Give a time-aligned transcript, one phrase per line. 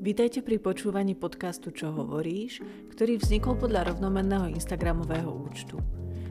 [0.00, 2.64] Vítajte pri počúvaní podcastu Čo hovoríš,
[2.96, 5.76] ktorý vznikol podľa rovnomenného Instagramového účtu.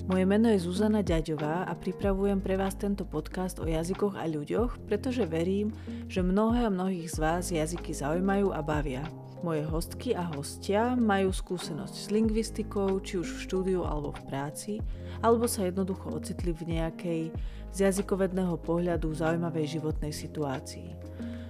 [0.10, 4.90] Moje meno je Zuzana Ďaďová a pripravujem pre vás tento podcast o jazykoch a ľuďoch,
[4.90, 5.70] pretože verím,
[6.10, 9.06] že mnohé a mnohých z vás jazyky zaujímajú a bavia.
[9.46, 14.74] Moje hostky a hostia majú skúsenosť s lingvistikou, či už v štúdiu alebo v práci,
[15.22, 17.22] alebo sa jednoducho ocitli v nejakej
[17.70, 20.98] z jazykovedného pohľadu zaujímavej životnej situácii.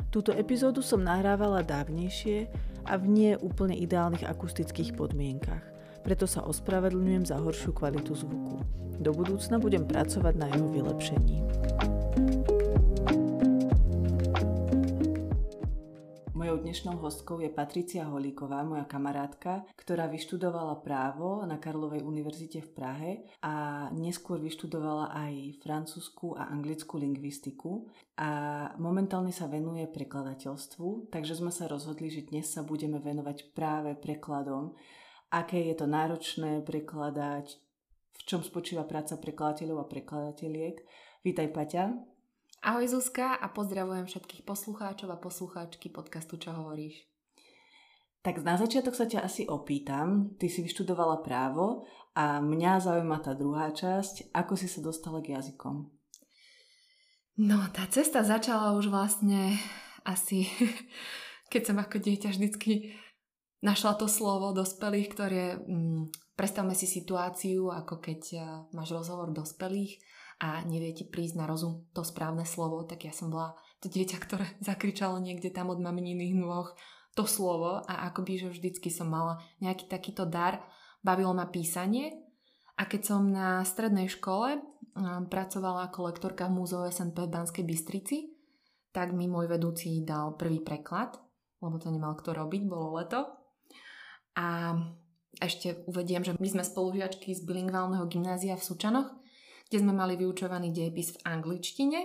[0.10, 2.50] Túto epizódu som nahrávala dávnejšie
[2.90, 5.62] a v nie úplne ideálnych akustických podmienkach,
[6.02, 8.58] preto sa ospravedlňujem za horšiu kvalitu zvuku.
[8.98, 11.46] Do budúcna budem pracovať na jeho vylepšení.
[16.70, 23.12] Dnešnou hostkou je Patricia Holíková, moja kamarátka, ktorá vyštudovala právo na Karlovej univerzite v Prahe
[23.42, 27.90] a neskôr vyštudovala aj francúzsku a anglickú lingvistiku
[28.22, 28.30] a
[28.78, 34.78] momentálne sa venuje prekladateľstvu, takže sme sa rozhodli, že dnes sa budeme venovať práve prekladom,
[35.34, 37.50] aké je to náročné prekladať,
[38.14, 40.86] v čom spočíva práca prekladateľov a prekladateliek.
[41.26, 42.19] Vítaj Paťa.
[42.60, 47.08] Ahoj Zuzka a pozdravujem všetkých poslucháčov a poslucháčky podcastu Čo hovoríš.
[48.20, 50.36] Tak na začiatok sa ťa asi opýtam.
[50.36, 51.88] Ty si vyštudovala právo
[52.20, 54.36] a mňa zaujíma tá druhá časť.
[54.36, 55.88] Ako si sa dostala k jazykom?
[57.40, 59.56] No, tá cesta začala už vlastne
[60.04, 60.44] asi,
[61.56, 62.92] keď som ako dieťa vždycky
[63.64, 65.56] našla to slovo dospelých, ktoré...
[65.64, 68.44] Mm, predstavme si situáciu, ako keď eh,
[68.76, 73.28] máš rozhovor dospelých a nevie ti prísť na rozum to správne slovo, tak ja som
[73.28, 76.72] bola to dieťa, ktoré zakričalo niekde tam od mamininých nôh
[77.14, 80.64] to slovo a akoby, že vždycky som mala nejaký takýto dar.
[81.04, 82.16] Bavilo ma písanie
[82.80, 84.60] a keď som na strednej škole
[85.28, 88.18] pracovala ako lektorka v múzeu SNP v Banskej Bystrici,
[88.92, 91.16] tak mi môj vedúci dal prvý preklad,
[91.64, 93.28] lebo to nemal kto robiť, bolo leto.
[94.36, 94.76] A
[95.40, 99.19] ešte uvediem, že my sme spolužiačky z bilingválneho gymnázia v Sučanoch
[99.70, 102.00] kde sme mali vyučovaný dejepis v angličtine.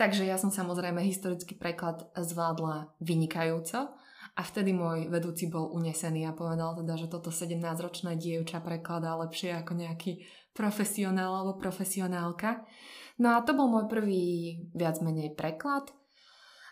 [0.00, 3.92] Takže ja som samozrejme historický preklad zvládla vynikajúco
[4.32, 9.60] a vtedy môj vedúci bol unesený a povedal teda, že toto 17-ročné dievča prekladá lepšie
[9.60, 10.24] ako nejaký
[10.56, 12.64] profesionál alebo profesionálka.
[13.20, 15.92] No a to bol môj prvý viac menej preklad.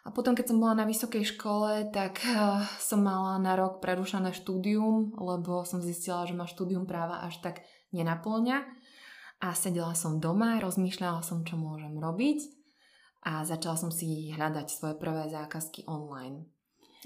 [0.07, 4.33] A potom, keď som bola na vysokej škole, tak uh, som mala na rok prerušené
[4.33, 7.61] štúdium, lebo som zistila, že ma štúdium práva až tak
[7.93, 8.65] nenaplňa
[9.39, 12.59] a sedela som doma, rozmýšľala som, čo môžem robiť
[13.27, 16.47] a začala som si hľadať svoje prvé zákazky online.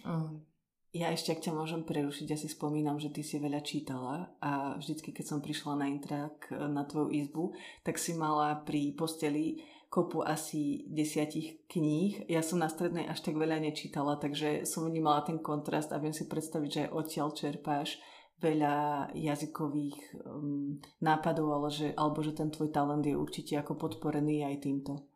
[0.04, 0.44] Mm.
[0.93, 4.76] Ja ešte, ak ťa môžem prerušiť, ja si spomínam, že ty si veľa čítala a
[4.76, 9.64] vždycky, keď som prišla na intrak e, na tvoju izbu, tak si mala pri posteli
[9.88, 12.28] kopu asi desiatich kníh.
[12.28, 16.12] Ja som na strednej až tak veľa nečítala, takže som vnímala ten kontrast a viem
[16.12, 17.97] si predstaviť, že odtiaľ čerpáš
[18.42, 24.42] veľa jazykových um, nápadov, ale že, alebo že ten tvoj talent je určite ako podporený
[24.42, 25.06] aj týmto.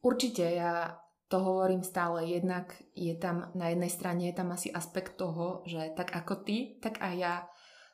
[0.00, 0.96] Určite, ja
[1.28, 2.24] to hovorím stále.
[2.24, 6.80] Jednak je tam, na jednej strane je tam asi aspekt toho, že tak ako ty,
[6.80, 7.34] tak aj ja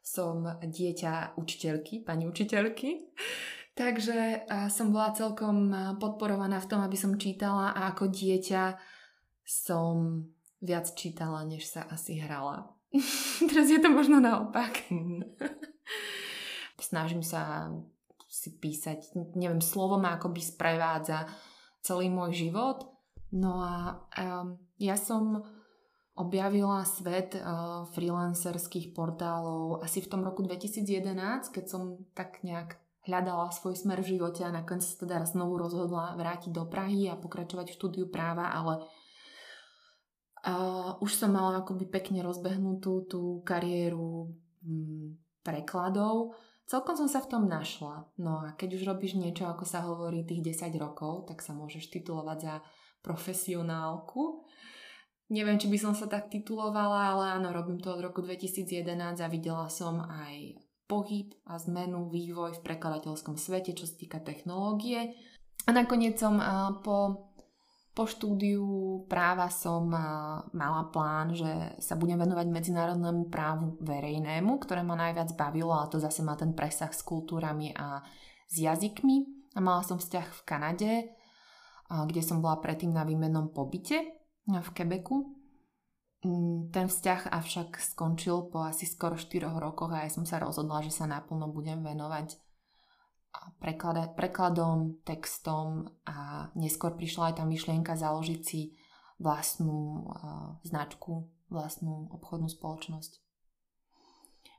[0.07, 3.11] som dieťa učiteľky, pani učiteľky.
[3.81, 5.69] Takže som bola celkom
[6.01, 8.73] podporovaná v tom, aby som čítala a ako dieťa
[9.45, 10.25] som
[10.65, 12.76] viac čítala, než sa asi hrala.
[13.51, 14.87] Teraz je to možno naopak.
[16.89, 17.73] Snažím sa
[18.27, 21.25] si písať, neviem, slovo ma akoby sprevádza
[21.81, 22.85] celý môj život.
[23.33, 23.75] No a
[24.19, 25.41] um, ja som
[26.17, 33.55] objavila svet uh, freelancerských portálov asi v tom roku 2011, keď som tak nejak hľadala
[33.55, 37.71] svoj smer v živote a nakoniec sa teda znovu rozhodla vrátiť do Prahy a pokračovať
[37.71, 38.83] v štúdiu práva, ale
[41.03, 44.31] Už som mala akoby pekne rozbehnutú tú kariéru
[44.63, 46.39] m, prekladov.
[46.67, 48.07] Celkom som sa v tom našla.
[48.19, 51.91] No a keď už robíš niečo, ako sa hovorí, tých 10 rokov, tak sa môžeš
[51.91, 52.55] titulovať za
[53.03, 54.47] profesionálku.
[55.31, 59.27] Neviem, či by som sa tak titulovala, ale áno, robím to od roku 2011 a
[59.27, 65.19] videla som aj pohyb a zmenu, vývoj v prekladateľskom svete, čo sa týka technológie.
[65.67, 66.39] A nakoniec som
[66.87, 67.27] po
[67.97, 68.69] po štúdiu
[69.09, 69.89] práva som
[70.53, 71.49] mala plán, že
[71.81, 76.53] sa budem venovať medzinárodnému právu verejnému, ktoré ma najviac bavilo a to zase má ten
[76.53, 78.05] presah s kultúrami a
[78.53, 79.49] s jazykmi.
[79.57, 80.93] A mala som vzťah v Kanade,
[81.89, 83.97] kde som bola predtým na výmennom pobyte
[84.45, 85.33] v Quebecu.
[86.21, 90.85] Mm, ten vzťah avšak skončil po asi skoro 4 rokoch a ja som sa rozhodla,
[90.85, 92.37] že sa naplno budem venovať
[93.61, 98.77] preklade, prekladom, textom a neskôr prišla aj tá myšlienka založiť si
[99.17, 103.23] vlastnú uh, značku vlastnú obchodnú spoločnosť.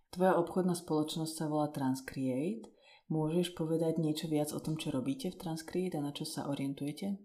[0.08, 2.72] Tvoja obchodná spoločnosť sa volá Transcreate.
[3.12, 7.20] Môžeš povedať niečo viac o tom, čo robíte v Transcreate a na čo sa orientujete?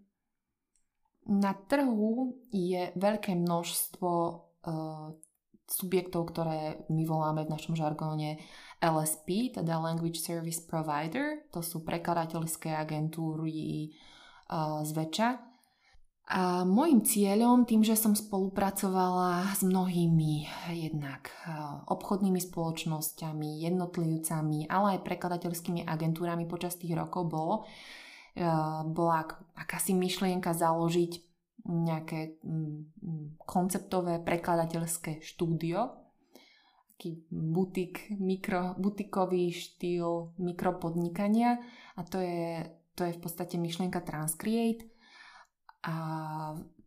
[1.31, 5.15] Na trhu je veľké množstvo uh,
[5.63, 8.43] subjektov, ktoré my voláme v našom žargóne
[8.83, 11.47] LSP, teda Language Service Provider.
[11.55, 13.95] To sú prekladateľské agentúry
[14.51, 15.53] uh, zväčša
[16.23, 21.27] a môjim cieľom, tým, že som spolupracovala s mnohými jednak
[21.91, 27.55] obchodnými spoločnosťami, jednotlivcami, ale aj prekladateľskými agentúrami počas tých rokov bolo,
[28.87, 29.27] bola
[29.59, 31.11] akási myšlienka založiť
[31.67, 32.39] nejaké
[33.43, 36.02] konceptové prekladateľské štúdio,
[37.03, 41.59] taký butik, mikro, butikový štýl mikropodnikania
[41.99, 42.63] a to je,
[42.95, 44.87] to je v podstate myšlienka Transcreate,
[45.83, 45.95] a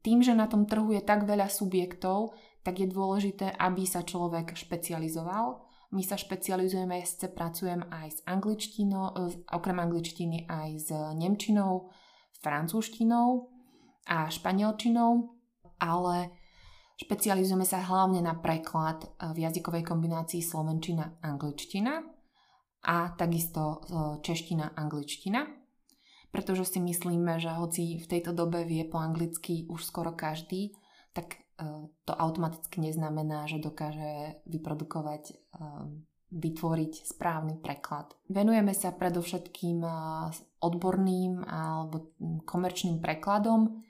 [0.01, 2.33] tým, že na tom trhu je tak veľa subjektov,
[2.65, 5.61] tak je dôležité, aby sa človek špecializoval.
[5.93, 11.93] My sa špecializujeme, SC pracujem aj s angličtinou, e, okrem angličtiny aj s nemčinou,
[12.41, 13.53] francúzštinou
[14.09, 15.37] a španielčinou,
[15.77, 16.33] ale
[16.97, 21.95] špecializujeme sa hlavne na preklad e, v jazykovej kombinácii slovenčina-angličtina
[22.89, 23.77] a takisto e,
[24.25, 25.67] čeština-angličtina
[26.27, 30.77] pretože si myslíme, že hoci v tejto dobe vie po anglicky už skoro každý,
[31.17, 31.65] tak e,
[32.05, 35.33] to automaticky neznamená, že dokáže vyprodukovať,
[36.29, 38.13] vytvoriť správny preklad.
[38.29, 39.81] Venujeme sa predovšetkým
[40.61, 42.13] odborným alebo
[42.45, 43.86] komerčným prekladom.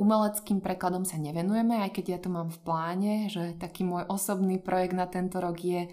[0.00, 4.56] Umeleckým prekladom sa nevenujeme, aj keď ja to mám v pláne, že taký môj osobný
[4.56, 5.92] projekt na tento rok je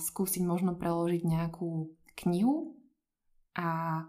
[0.00, 1.92] skúsiť možno preložiť nejakú
[2.24, 2.72] knihu
[3.60, 4.00] a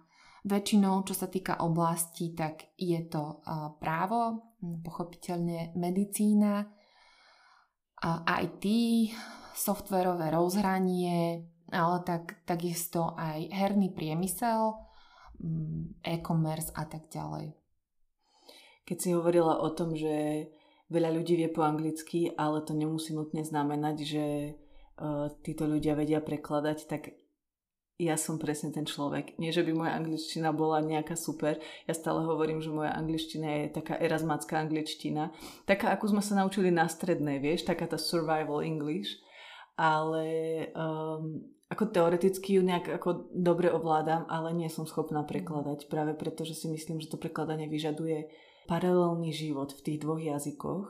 [0.45, 3.41] Väčšinou, čo sa týka oblasti, tak je to
[3.81, 6.69] právo, pochopiteľne medicína,
[8.29, 8.65] IT,
[9.57, 14.77] softverové rozhranie, ale tak, takisto aj herný priemysel,
[16.05, 17.64] e-commerce a tak ďalej.
[18.85, 20.47] Keď si hovorila o tom, že
[20.93, 24.25] veľa ľudí vie po anglicky, ale to nemusí nutne znamenať, že
[25.01, 27.17] uh, títo ľudia vedia prekladať, tak
[27.95, 29.39] ja som presne ten človek.
[29.39, 31.55] Nie, že by moja angličtina bola nejaká super.
[31.87, 35.31] Ja stále hovorím, že moja angličtina je taká erasmacká angličtina.
[35.63, 39.15] Taká, ako sme sa naučili na strednej, vieš, taká tá survival English.
[39.79, 40.27] Ale
[40.75, 45.87] um, ako teoreticky ju nejak ako dobre ovládam, ale nie som schopná prekladať.
[45.87, 48.27] Práve preto, že si myslím, že to prekladanie vyžaduje
[48.65, 50.85] paralelný život v tých dvoch jazykoch.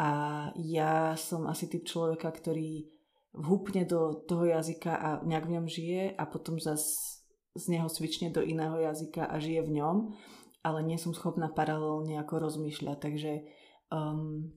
[0.00, 0.10] A
[0.56, 2.88] ja som asi typ človeka, ktorý
[3.36, 6.82] vhupne do toho jazyka a nejak v ňom žije a potom zas
[7.54, 9.96] z neho svične do iného jazyka a žije v ňom,
[10.62, 13.32] ale nie som schopná paralelne ako rozmýšľať, takže
[13.90, 14.54] um,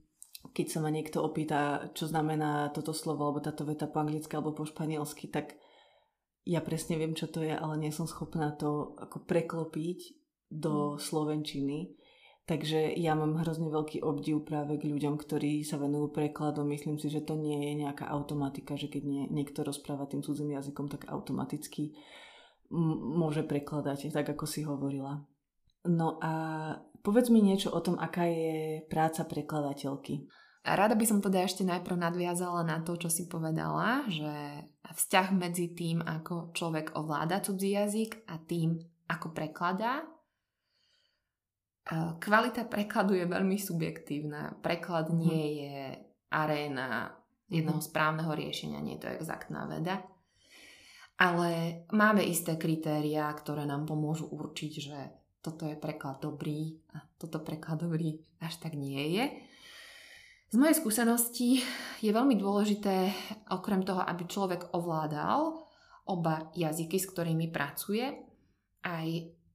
[0.54, 4.54] keď sa ma niekto opýta, čo znamená toto slovo alebo táto veta po anglicky alebo
[4.54, 5.58] po španielsky, tak
[6.44, 10.00] ja presne viem, čo to je, ale nie som schopná to ako preklopiť
[10.52, 11.00] do mm.
[11.00, 11.96] slovenčiny
[12.44, 16.68] Takže ja mám hrozne veľký obdiv práve k ľuďom, ktorí sa venujú prekladom.
[16.68, 20.52] Myslím si, že to nie je nejaká automatika, že keď nie, niekto rozpráva tým cudzím
[20.52, 21.96] jazykom, tak automaticky
[22.68, 25.24] m- môže prekladať, tak ako si hovorila.
[25.88, 26.34] No a
[27.00, 30.28] povedz mi niečo o tom, aká je práca prekladateľky.
[30.64, 35.76] Rada by som teda ešte najprv nadviazala na to, čo si povedala, že vzťah medzi
[35.76, 38.80] tým, ako človek ovláda cudzí jazyk a tým,
[39.12, 40.08] ako prekladá,
[42.20, 44.56] Kvalita prekladu je veľmi subjektívna.
[44.64, 45.18] Preklad mhm.
[45.20, 45.78] nie je
[46.32, 47.12] aréna
[47.52, 47.88] jedného mhm.
[47.88, 50.02] správneho riešenia, nie je to exaktná veda.
[51.14, 54.98] Ale máme isté kritériá, ktoré nám pomôžu určiť, že
[55.44, 59.26] toto je preklad dobrý a toto preklad dobrý až tak nie je.
[60.50, 61.62] Z mojej skúsenosti
[62.02, 63.10] je veľmi dôležité,
[63.50, 65.66] okrem toho, aby človek ovládal
[66.10, 68.06] oba jazyky, s ktorými pracuje,
[68.86, 69.08] aj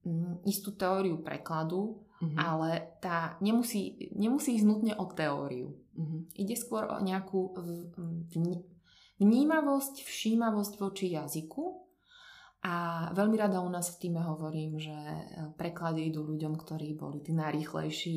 [0.03, 2.35] mm, istú teóriu prekladu, Uh-huh.
[2.35, 5.71] Ale tá nemusí, nemusí ísť nutne o teóriu.
[5.95, 6.27] Uh-huh.
[6.35, 7.55] Ide skôr o nejakú
[9.19, 11.87] vnímavosť, všímavosť voči jazyku.
[12.59, 14.95] A veľmi rada u nás v týme hovorím, že
[15.55, 18.15] preklady idú ľuďom, ktorí boli tí najrýchlejší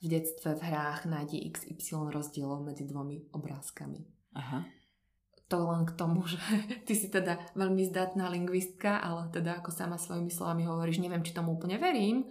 [0.00, 4.04] v detstve v hrách, nájde XY rozdielov medzi dvomi obrázkami.
[4.36, 4.64] Aha.
[5.48, 6.40] To len k tomu, že
[6.86, 11.36] ty si teda veľmi zdatná lingvistka, ale teda ako sama svojimi slovami hovoríš, neviem, či
[11.36, 12.28] tomu úplne verím,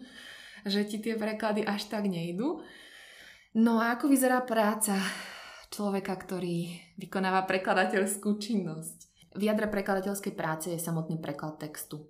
[0.66, 2.64] že ti tie preklady až tak nejdu.
[3.56, 4.98] No a ako vyzerá práca
[5.74, 8.98] človeka, ktorý vykonáva prekladateľskú činnosť?
[9.38, 12.10] V jadre prekladateľskej práce je samotný preklad textu.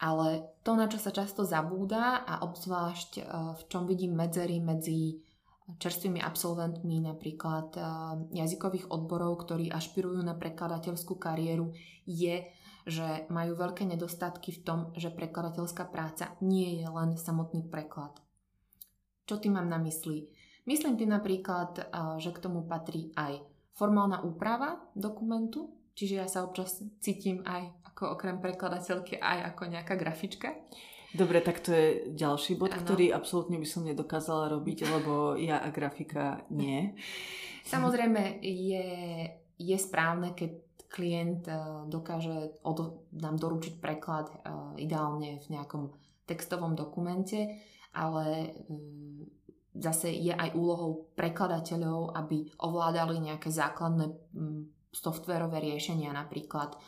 [0.00, 3.22] Ale to, na čo sa často zabúda a obzvlášť e,
[3.56, 5.22] v čom vidím medzery medzi
[5.64, 7.72] čerstvými absolventmi napríklad
[8.36, 11.72] jazykových odborov, ktorí ašpirujú na prekladateľskú kariéru,
[12.04, 12.44] je,
[12.84, 18.12] že majú veľké nedostatky v tom, že prekladateľská práca nie je len samotný preklad.
[19.24, 20.28] Čo tým mám na mysli?
[20.68, 23.40] Myslím tým napríklad, že k tomu patrí aj
[23.76, 29.94] formálna úprava dokumentu, čiže ja sa občas cítim aj ako okrem prekladateľky aj ako nejaká
[29.96, 30.52] grafička.
[31.14, 32.82] Dobre, tak to je ďalší bod, ano.
[32.82, 36.90] ktorý absolútne by som nedokázala robiť, lebo ja a grafika nie.
[37.62, 38.88] Samozrejme je,
[39.54, 40.63] je správne, keď
[40.94, 41.58] klient eh,
[41.90, 44.38] dokáže od, nám doručiť preklad eh,
[44.86, 45.90] ideálne v nejakom
[46.30, 47.58] textovom dokumente,
[47.90, 49.26] ale mm,
[49.74, 54.14] zase je aj úlohou prekladateľov, aby ovládali nejaké základné
[54.94, 56.78] softverové riešenia, napríklad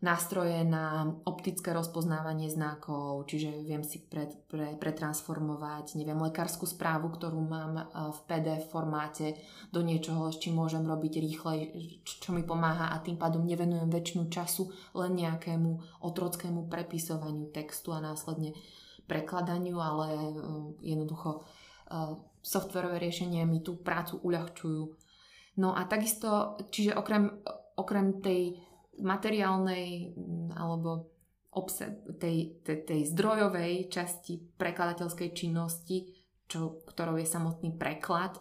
[0.00, 7.36] nástroje na optické rozpoznávanie znakov, čiže viem si pre, pre, pretransformovať, neviem, lekárskú správu, ktorú
[7.36, 9.36] mám e, v PDF formáte
[9.68, 11.58] do niečoho, s čím môžem robiť rýchlej,
[12.04, 18.00] čo mi pomáha a tým pádom nevenujem väčšinu času len nejakému otrockému prepisovaniu textu a
[18.00, 18.56] následne
[19.04, 20.20] prekladaniu, ale e,
[20.80, 21.40] jednoducho e,
[22.40, 24.96] softverové riešenia mi tú prácu uľahčujú.
[25.60, 27.44] No a takisto, čiže okrem,
[27.76, 28.69] okrem tej
[29.00, 31.10] materiálnej mm, alebo
[31.50, 36.14] obse, tej, tej, tej zdrojovej časti prekladateľskej činnosti,
[36.46, 38.38] čo, ktorou je samotný preklad,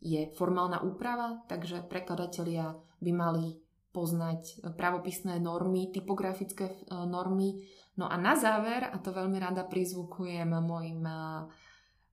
[0.00, 3.60] je formálna úprava, takže prekladatelia by mali
[3.96, 6.76] poznať pravopisné normy, typografické e,
[7.08, 7.64] normy.
[7.96, 11.20] No a na záver, a to veľmi rada prizvukujem mojim, e,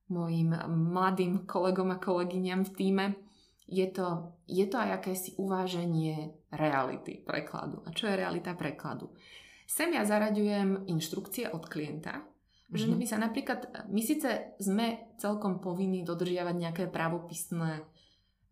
[0.08, 3.06] mojim mladým kolegom a kolegyňam v týme,
[3.64, 7.80] je to, je to aj akési uváženie reality prekladu.
[7.88, 9.16] A čo je realita prekladu?
[9.64, 12.76] Sem ja zaraďujem inštrukcie od klienta, mm-hmm.
[12.76, 12.96] že mhm.
[13.00, 17.80] my sa napríklad, my síce sme celkom povinní dodržiavať nejaké pravopisné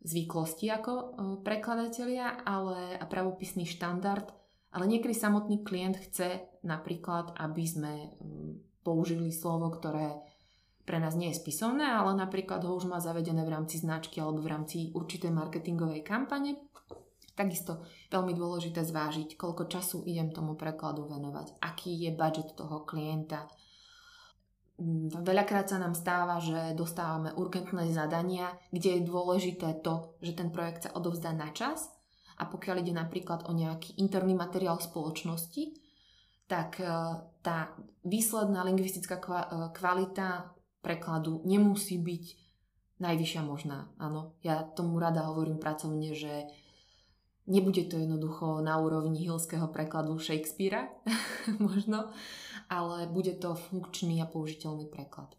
[0.03, 1.05] zvyklosti ako e,
[1.47, 4.35] prekladatelia ale, a pravopisný štandard,
[4.73, 7.93] ale niekedy samotný klient chce napríklad, aby sme
[8.83, 10.32] použili slovo, ktoré
[10.83, 14.43] pre nás nie je spisovné, ale napríklad ho už má zavedené v rámci značky alebo
[14.43, 16.59] v rámci určitej marketingovej kampane.
[17.33, 23.49] Takisto veľmi dôležité zvážiť, koľko času idem tomu prekladu venovať, aký je budget toho klienta.
[24.77, 30.53] Mm, veľakrát sa nám stáva, že dostávame urgentné zadania, kde je dôležité to, že ten
[30.53, 31.89] projekt sa odovzdá na čas
[32.37, 35.73] a pokiaľ ide napríklad o nejaký interný materiál spoločnosti,
[36.51, 36.89] tak e,
[37.41, 37.73] tá
[38.05, 39.25] výsledná lingvistická e,
[39.73, 42.25] kvalita prekladu nemusí byť
[42.99, 43.91] najvyššia možná.
[43.99, 46.51] Áno, ja tomu rada hovorím pracovne, že
[47.47, 50.91] nebude to jednoducho na úrovni hilského prekladu Shakespearea,
[51.63, 52.11] možno,
[52.71, 55.35] ale bude to funkčný a použiteľný preklad.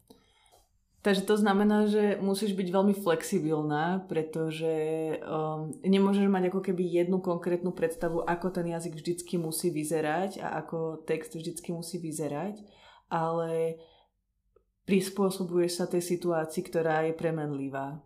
[1.03, 4.71] Takže to znamená, že musíš byť veľmi flexibilná, pretože
[5.19, 10.63] um, nemôžeš mať ako keby jednu konkrétnu predstavu, ako ten jazyk vždycky musí vyzerať a
[10.63, 12.63] ako text vždycky musí vyzerať,
[13.11, 13.83] ale
[14.93, 17.97] prispôsobuješ sa tej situácii, ktorá je premenlivá.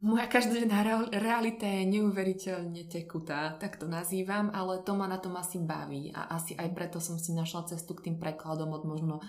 [0.00, 0.80] Moja každodenná
[1.12, 6.32] realita je neuveriteľne tekutá, tak to nazývam, ale to ma na tom asi baví a
[6.32, 9.20] asi aj preto som si našla cestu k tým prekladom od možno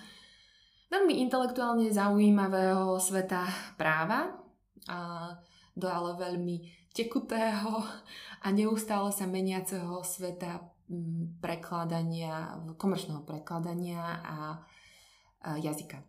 [0.88, 4.40] veľmi intelektuálne zaujímavého sveta práva
[4.88, 5.32] a
[5.76, 6.64] do ale veľmi
[6.96, 7.84] tekutého
[8.40, 14.38] a neustále sa meniaceho sveta mm, prekladania, komerčného prekladania a
[15.46, 16.02] jazyka.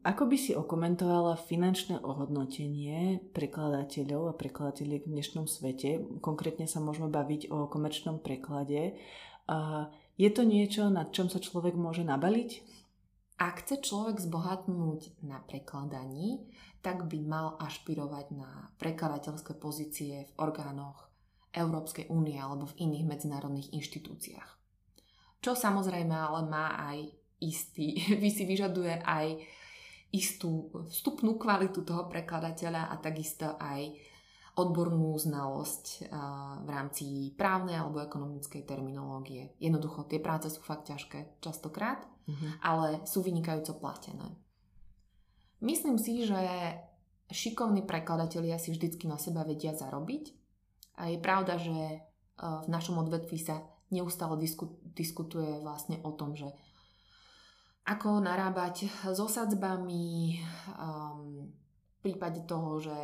[0.00, 6.02] Ako by si okomentovala finančné ohodnotenie prekladateľov a prekladateľiek v dnešnom svete?
[6.18, 8.98] Konkrétne sa môžeme baviť o komerčnom preklade.
[10.18, 12.50] Je to niečo, nad čom sa človek môže nabaliť?
[13.38, 16.48] Ak chce človek zbohatnúť na prekladaní,
[16.80, 21.08] tak by mal ašpirovať na prekladateľské pozície v orgánoch
[21.52, 24.50] Európskej únie alebo v iných medzinárodných inštitúciách.
[25.40, 26.98] Čo samozrejme ale má aj
[27.40, 27.96] istý,
[28.36, 29.40] si vyžaduje aj
[30.10, 33.94] istú vstupnú kvalitu toho prekladateľa a takisto aj
[34.58, 36.10] odbornú znalosť
[36.66, 39.54] v rámci právnej alebo ekonomickej terminológie.
[39.62, 42.50] Jednoducho, tie práce sú fakt ťažké častokrát, mm-hmm.
[42.66, 44.34] ale sú vynikajúco platené.
[45.60, 46.40] Myslím si, že
[47.30, 50.24] šikovní prekladatelia si vždycky na seba vedia zarobiť.
[51.00, 51.98] A je pravda, že e,
[52.40, 56.48] v našom odvetví sa neustále disku, diskutuje vlastne o tom, že
[57.88, 58.86] ako narábať
[59.16, 60.38] so sadzbami,
[60.78, 62.94] um, v prípade toho, že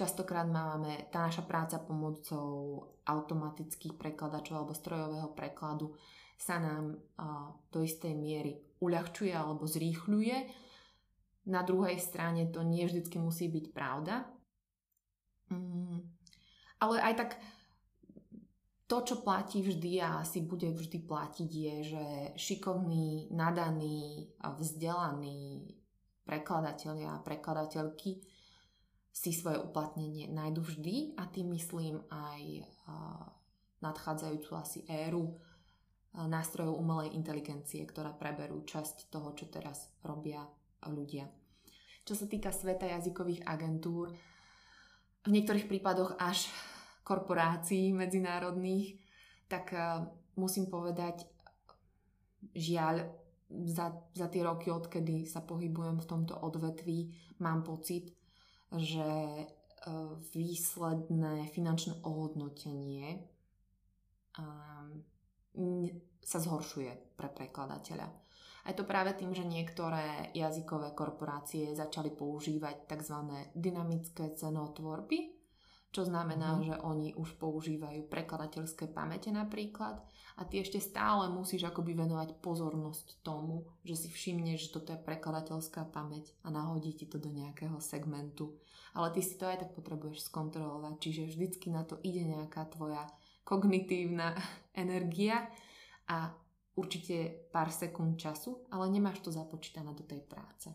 [0.00, 5.92] Častokrát máme, tá naša práca pomocou automatických prekladačov alebo strojového prekladu
[6.40, 10.36] sa nám uh, do istej miery uľahčuje alebo zrýchľuje.
[11.50, 14.30] Na druhej strane to nie vždycky musí byť pravda.
[15.50, 16.06] Mm,
[16.78, 17.30] ale aj tak
[18.86, 22.04] to, čo platí vždy a asi bude vždy platiť, je, že
[22.34, 25.74] šikovný, nadaný a vzdelaný
[26.26, 28.22] prekladatelia a prekladateľky
[29.10, 32.42] si svoje uplatnenie nájdu vždy a tým myslím aj
[33.82, 35.38] nadchádzajúcu asi éru
[36.14, 40.42] nástrojov umelej inteligencie, ktorá preberú časť toho, čo teraz robia
[40.86, 41.30] ľudia.
[42.10, 44.10] Čo sa týka sveta jazykových agentúr,
[45.22, 46.50] v niektorých prípadoch až
[47.06, 48.98] korporácií medzinárodných,
[49.46, 49.70] tak
[50.34, 51.22] musím povedať,
[52.50, 53.14] žiaľ,
[53.46, 58.10] za, za tie roky, odkedy sa pohybujem v tomto odvetví, mám pocit,
[58.74, 59.46] že e,
[60.34, 63.22] výsledné finančné ohodnotenie
[66.26, 68.10] sa zhoršuje pre prekladateľa.
[68.64, 73.16] A je to práve tým, že niektoré jazykové korporácie začali používať tzv.
[73.56, 75.40] dynamické cenotvorby,
[75.90, 76.66] čo znamená, mm-hmm.
[76.70, 79.98] že oni už používajú prekladateľské pamäte napríklad
[80.38, 85.02] a ty ešte stále musíš akoby venovať pozornosť tomu, že si všimneš, že toto je
[85.02, 88.54] prekladateľská pamäť a nahodí ti to do nejakého segmentu.
[88.94, 93.10] Ale ty si to aj tak potrebuješ skontrolovať, čiže vždycky na to ide nejaká tvoja
[93.42, 94.38] kognitívna
[94.78, 95.50] energia
[96.06, 96.30] a
[96.78, 100.70] určite pár sekúnd času, ale nemáš to započítané do tej práce.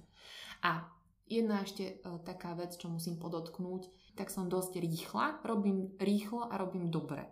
[0.64, 0.86] A
[1.25, 6.56] jedna ešte e, taká vec, čo musím podotknúť, tak som dosť rýchla, robím rýchlo a
[6.56, 7.28] robím dobre.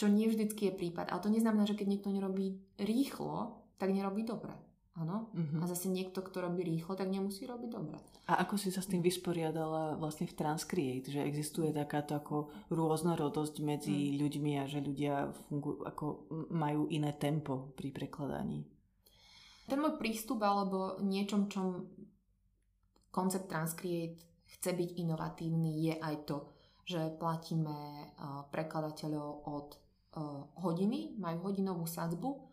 [0.00, 1.12] Čo nie vždycky je prípad.
[1.12, 4.56] Ale to neznamená, že keď niekto nerobí rýchlo, tak nerobí dobre.
[4.92, 5.32] Áno?
[5.32, 5.64] Uh-huh.
[5.64, 7.96] A zase niekto, kto robí rýchlo, tak nemusí robiť dobre.
[8.28, 13.64] A ako si sa s tým vysporiadala vlastne v Transcreate, že existuje takáto ako rôznorodosť
[13.64, 14.20] medzi uh-huh.
[14.20, 16.04] ľuďmi a že ľudia fungujú, ako
[16.52, 18.68] majú iné tempo pri prekladaní?
[19.64, 21.88] Ten môj prístup alebo niečom, čom
[23.08, 24.20] koncept Transcreate
[24.60, 26.52] chce byť inovatívny, je aj to,
[26.84, 28.12] že platíme
[28.52, 29.68] prekladateľov od
[30.60, 32.51] hodiny, majú hodinovú sadzbu,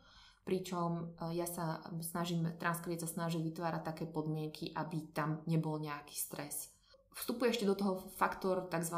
[0.49, 6.73] pričom ja sa snažím, Transcreate sa snaží vytvárať také podmienky, aby tam nebol nejaký stres.
[7.13, 8.97] Vstupuje ešte do toho faktor tzv.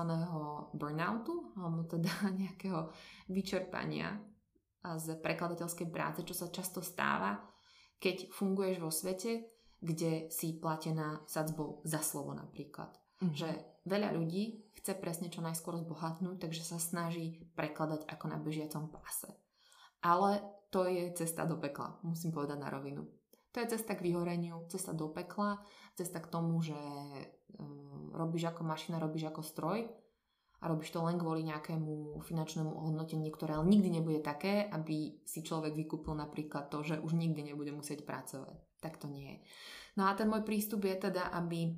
[0.71, 2.07] burnoutu, alebo teda
[2.47, 2.87] nejakého
[3.27, 4.15] vyčerpania
[4.79, 7.43] z prekladateľskej práce, čo sa často stáva,
[7.99, 9.51] keď funguješ vo svete,
[9.83, 12.95] kde si platená sadzbou za slovo napríklad.
[13.19, 13.35] Mm.
[13.35, 13.49] Že
[13.83, 19.29] veľa ľudí chce presne čo najskôr zbohatnúť, takže sa snaží prekladať ako na bežiacom páse.
[20.01, 23.03] Ale to je cesta do pekla, musím povedať na rovinu.
[23.51, 25.59] To je cesta k vyhoreniu, cesta do pekla,
[25.99, 26.79] cesta k tomu, že
[27.59, 29.91] um, robíš ako mašina, robíš ako stroj
[30.61, 35.43] a robíš to len kvôli nejakému finančnému ohodnoteniu, ktoré ale nikdy nebude také, aby si
[35.43, 38.55] človek vykúpil napríklad to, že už nikdy nebude musieť pracovať.
[38.79, 39.37] Tak to nie je.
[39.99, 41.75] No a ten môj prístup je teda, aby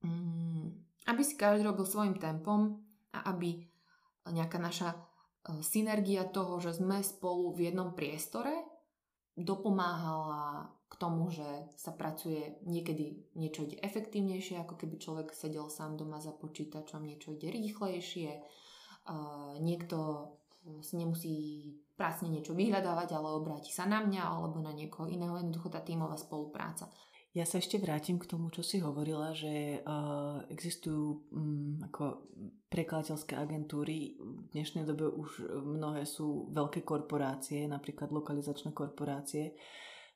[0.00, 0.80] Mm,
[1.12, 2.80] aby si každý robil svojim tempom
[3.12, 3.68] a aby
[4.32, 4.96] nejaká naša
[5.64, 8.52] synergia toho, že sme spolu v jednom priestore,
[9.38, 11.46] dopomáhala k tomu, že
[11.78, 17.32] sa pracuje niekedy niečo ide efektívnejšie, ako keby človek sedel sám doma za počítačom, niečo
[17.32, 18.42] ide rýchlejšie,
[19.62, 19.98] niekto
[20.84, 21.36] si nemusí
[21.96, 26.20] pracne niečo vyhľadávať, ale obráti sa na mňa alebo na niekoho iného, jednoducho tá tímová
[26.20, 26.92] spolupráca.
[27.30, 32.26] Ja sa ešte vrátim k tomu, čo si hovorila, že uh, existujú um, ako
[32.66, 34.18] prekladateľské agentúry.
[34.18, 39.54] V dnešnej dobe už mnohé sú veľké korporácie, napríklad lokalizačné korporácie,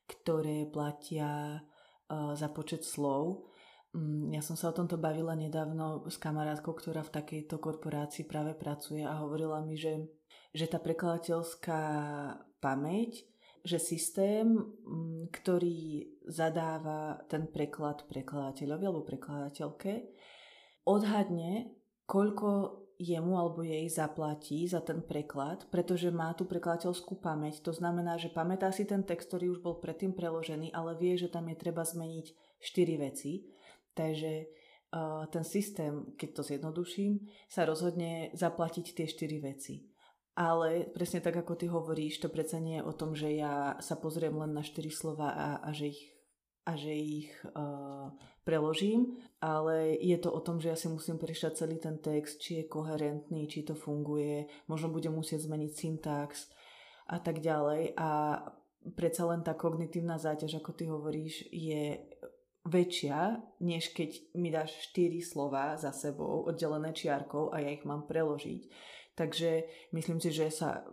[0.03, 3.47] ktoré platia uh, za počet slov.
[3.95, 8.59] Um, ja som sa o tomto bavila nedávno s kamarátkou, ktorá v takejto korporácii práve
[8.59, 10.03] pracuje a hovorila mi, že,
[10.51, 11.79] že tá prekladateľská
[12.59, 13.23] pamäť
[13.65, 20.05] že systém, mm, ktorý zadáva ten preklad prekladateľovi alebo prekladateľke,
[20.85, 21.73] odhadne,
[22.05, 27.59] koľko jemu alebo jej zaplatí za ten preklad, pretože má tú prekladateľskú pamäť.
[27.67, 31.27] To znamená, že pamätá si ten text, ktorý už bol predtým preložený, ale vie, že
[31.27, 32.25] tam je treba zmeniť
[32.63, 33.51] 4 veci.
[33.91, 34.31] Takže
[34.95, 37.19] uh, ten systém, keď to zjednoduším,
[37.51, 39.94] sa rozhodne zaplatiť tie 4 veci.
[40.35, 43.95] Ale presne tak, ako ty hovoríš, to predsa nie je o tom, že ja sa
[43.95, 46.01] pozriem len na štyri slova a, a že ich,
[46.67, 48.11] a že ich uh,
[48.43, 52.61] preložím, ale je to o tom, že ja si musím prečítať celý ten text, či
[52.61, 56.51] je koherentný, či to funguje, možno budem musieť zmeniť syntax
[57.07, 57.95] a tak ďalej.
[57.95, 58.43] A
[58.91, 62.11] predsa len tá kognitívna záťaž, ako ty hovoríš, je
[62.65, 68.09] väčšia, než keď mi dáš 4 slova za sebou, oddelené čiarkou a ja ich mám
[68.09, 68.67] preložiť.
[69.15, 69.63] Takže
[69.95, 70.83] myslím si, že sa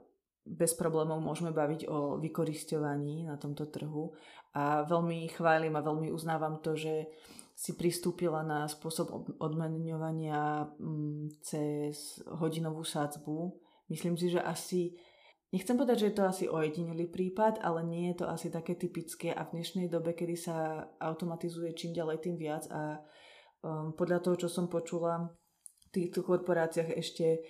[0.43, 4.11] bez problémov môžeme baviť o vykoristovaní na tomto trhu
[4.59, 7.07] a veľmi chválim a veľmi uznávam to, že
[7.55, 13.55] si pristúpila na spôsob odmenovania mm, cez hodinovú sádzbu.
[13.87, 14.99] Myslím si, že asi
[15.53, 19.37] Nechcem povedať, že je to asi ojedinelý prípad, ale nie je to asi také typické
[19.37, 23.05] a v dnešnej dobe, kedy sa automatizuje čím ďalej tým viac a
[23.61, 27.45] um, podľa toho, čo som počula, v týchto korporáciách ešte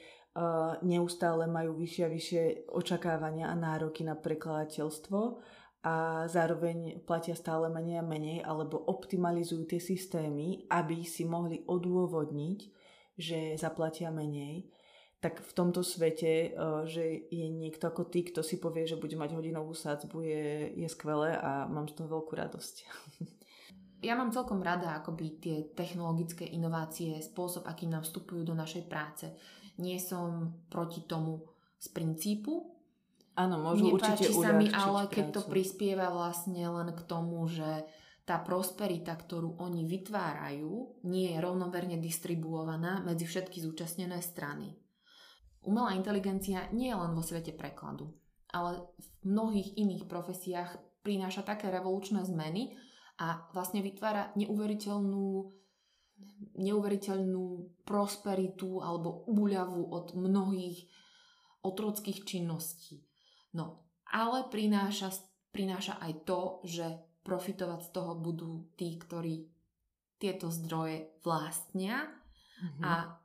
[0.80, 2.42] neustále majú vyššie a vyššie
[2.72, 5.20] očakávania a nároky na prekladateľstvo
[5.82, 12.58] a zároveň platia stále menej a menej alebo optimalizujú tie systémy, aby si mohli odôvodniť,
[13.18, 14.72] že zaplatia menej
[15.22, 19.14] tak v tomto svete, eh, že je niekto ako ty, kto si povie, že bude
[19.14, 20.44] mať hodinovú sádzbu, je,
[20.82, 22.76] je skvelé a mám z toho veľkú radosť.
[24.02, 29.30] Ja mám celkom rada akoby tie technologické inovácie, spôsob, akým nám vstupujú do našej práce.
[29.80, 31.46] Nie som proti tomu
[31.80, 32.72] z princípu.
[33.32, 35.14] Áno, môžu Nepáči určite sa mi, ale prácu.
[35.16, 37.88] keď to prispieva vlastne len k tomu, že
[38.22, 44.78] tá prosperita, ktorú oni vytvárajú, nie je rovnomerne distribuovaná medzi všetky zúčastnené strany.
[45.62, 48.14] Umelá inteligencia nie je len vo svete prekladu,
[48.52, 52.78] ale v mnohých iných profesiách prináša také revolučné zmeny
[53.18, 55.50] a vlastne vytvára neuveriteľnú
[56.58, 57.44] neuveriteľnú
[57.86, 60.84] prosperitu alebo úľavu od mnohých
[61.62, 63.02] otrockých činností.
[63.54, 65.12] No, ale prináša,
[65.54, 66.86] prináša aj to, že
[67.22, 69.46] profitovať z toho budú tí, ktorí
[70.18, 72.82] tieto zdroje vlastnia mm-hmm.
[72.82, 73.18] a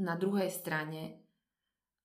[0.00, 1.21] na druhej strane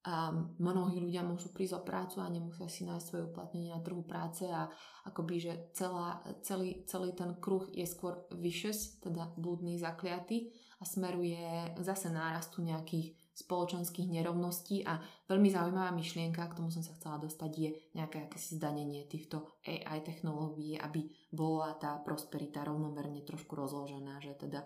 [0.07, 4.07] a mnohí ľudia môžu prísť o prácu a nemusia si nájsť svoje uplatnenie na trhu
[4.07, 4.71] práce a
[5.03, 10.47] akoby, že celá, celý, celý ten kruh je skôr vicious, teda blúdny, zakliaty
[10.79, 14.95] a smeruje zase nárastu nejakých spoločenských nerovností a
[15.27, 20.07] veľmi zaujímavá myšlienka, k tomu som sa chcela dostať, je nejaké akési zdanenie týchto AI
[20.07, 24.63] technológií, aby bola tá prosperita rovnomerne trošku rozložená, že teda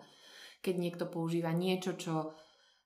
[0.62, 2.32] keď niekto používa niečo, čo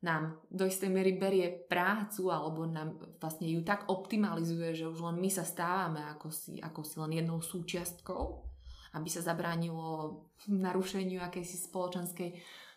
[0.05, 5.17] nám do istej miery berie prácu alebo nám vlastne ju tak optimalizuje, že už len
[5.17, 8.45] my sa stávame ako si, ako si len jednou súčiastkou,
[8.93, 12.31] aby sa zabránilo narušeniu akejsi spoločenskej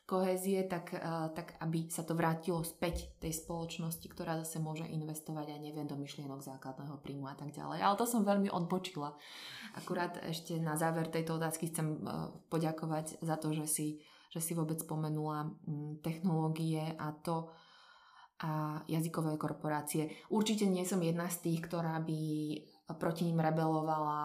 [0.10, 5.54] kohézie, tak, uh, tak aby sa to vrátilo späť tej spoločnosti, ktorá zase môže investovať
[5.54, 7.86] aj neviem do myšlienok základného príjmu a tak ďalej.
[7.86, 9.14] Ale to som veľmi odbočila.
[9.78, 13.88] Akurát ešte na záver tejto otázky chcem uh, poďakovať za to, že si
[14.30, 17.50] že si vôbec spomenula mm, technológie a to
[18.40, 20.16] a jazykové korporácie.
[20.32, 22.22] Určite nie som jedna z tých, ktorá by
[22.96, 24.20] proti ním rebelovala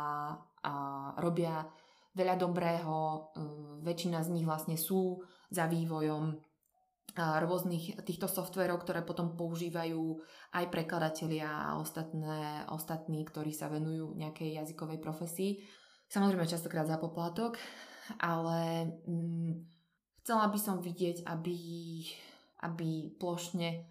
[0.63, 0.75] a
[1.19, 1.67] robia
[2.15, 2.95] veľa dobrého.
[3.35, 5.19] Mm, väčšina z nich vlastne sú
[5.51, 6.39] za vývojom
[7.15, 10.19] rôznych týchto softverov, ktoré potom používajú
[10.51, 15.63] aj prekladatelia a ostatné, ostatní, ktorí sa venujú nejakej jazykovej profesii.
[16.11, 17.55] Samozrejme častokrát za poplatok,
[18.19, 19.74] ale mm,
[20.25, 21.59] Chcela by som vidieť, aby,
[22.65, 23.85] aby plošne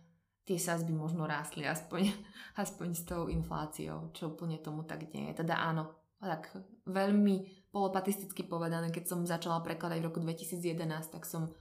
[0.49, 2.09] tie sazby možno rástli aspoň,
[2.63, 5.45] aspoň s tou infláciou, čo úplne tomu tak nie je.
[5.45, 6.49] Teda áno, tak
[6.89, 11.53] veľmi polopatisticky povedané, keď som začala prekladať v roku 2011, tak som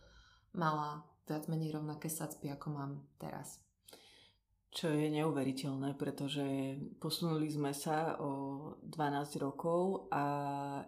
[0.57, 3.61] mala viac menej rovnaké sadzby, ako mám teraz.
[4.73, 10.25] Čo je neuveriteľné, pretože posunuli sme sa o 12 rokov a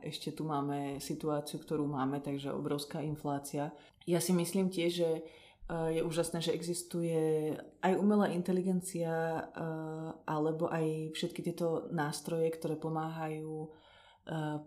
[0.00, 3.76] ešte tu máme situáciu, ktorú máme, takže obrovská inflácia.
[4.08, 5.22] Ja si myslím tiež, že e,
[5.68, 7.52] je úžasné, že existuje
[7.84, 9.42] aj umelá inteligencia e,
[10.24, 13.68] alebo aj všetky tieto nástroje, ktoré pomáhajú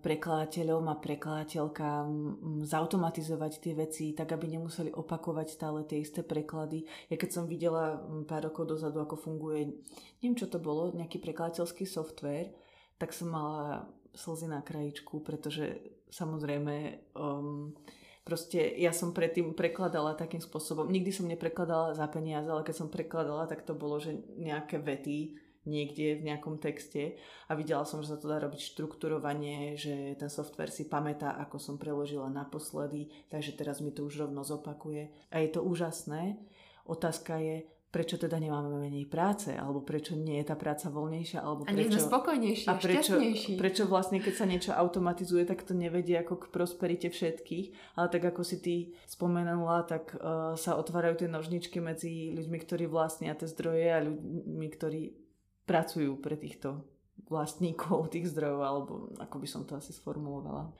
[0.05, 6.85] prekladateľom a prekladateľkám mm, zautomatizovať tie veci tak, aby nemuseli opakovať stále tie isté preklady.
[7.09, 9.81] Ja keď som videla mm, pár rokov dozadu, ako funguje,
[10.21, 12.53] neviem čo to bolo, nejaký prekladateľský software,
[13.01, 15.81] tak som mala slzy na krajičku, pretože
[16.13, 17.73] samozrejme um,
[18.21, 22.93] proste ja som predtým prekladala takým spôsobom, nikdy som neprekladala za peniaze, ale keď som
[22.93, 28.15] prekladala, tak to bolo, že nejaké vety niekde v nejakom texte a videla som, že
[28.15, 33.53] sa to dá robiť štrukturovanie, že ten software si pamätá, ako som preložila naposledy, takže
[33.59, 35.11] teraz mi to už rovno zopakuje.
[35.29, 36.39] A je to úžasné.
[36.87, 41.63] Otázka je, prečo teda nemáme menej práce, alebo prečo nie je tá práca voľnejšia, alebo
[41.63, 43.15] a nie sme spokojnejší a prečo,
[43.55, 48.27] prečo vlastne, keď sa niečo automatizuje, tak to nevedie ako k prosperite všetkých, ale tak
[48.27, 48.75] ako si ty
[49.07, 54.67] spomenula, tak uh, sa otvárajú tie nožničky medzi ľuďmi, ktorí vlastnia tie zdroje a ľuďmi,
[54.75, 55.26] ktorí
[55.67, 56.87] pracujú pre týchto
[57.27, 60.71] vlastníkov tých zdrojov, alebo ako by som to asi sformulovala.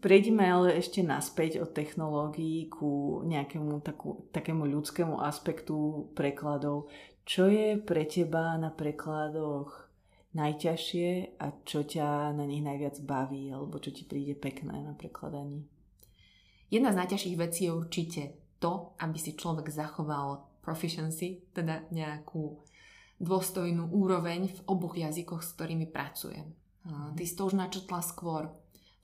[0.00, 6.88] Prejdime ale ešte naspäť od technológií ku nejakému takú, takému ľudskému aspektu prekladov.
[7.28, 9.92] Čo je pre teba na prekladoch
[10.32, 15.68] najťažšie a čo ťa na nich najviac baví alebo čo ti príde pekné na prekladaní?
[16.70, 18.22] Jedna z najťažších vecí je určite
[18.62, 22.62] to, aby si človek zachoval proficiency, teda nejakú
[23.20, 26.46] dôstojnú úroveň v oboch jazykoch, s ktorými pracujem.
[26.86, 28.48] Ty si to už načetla skôr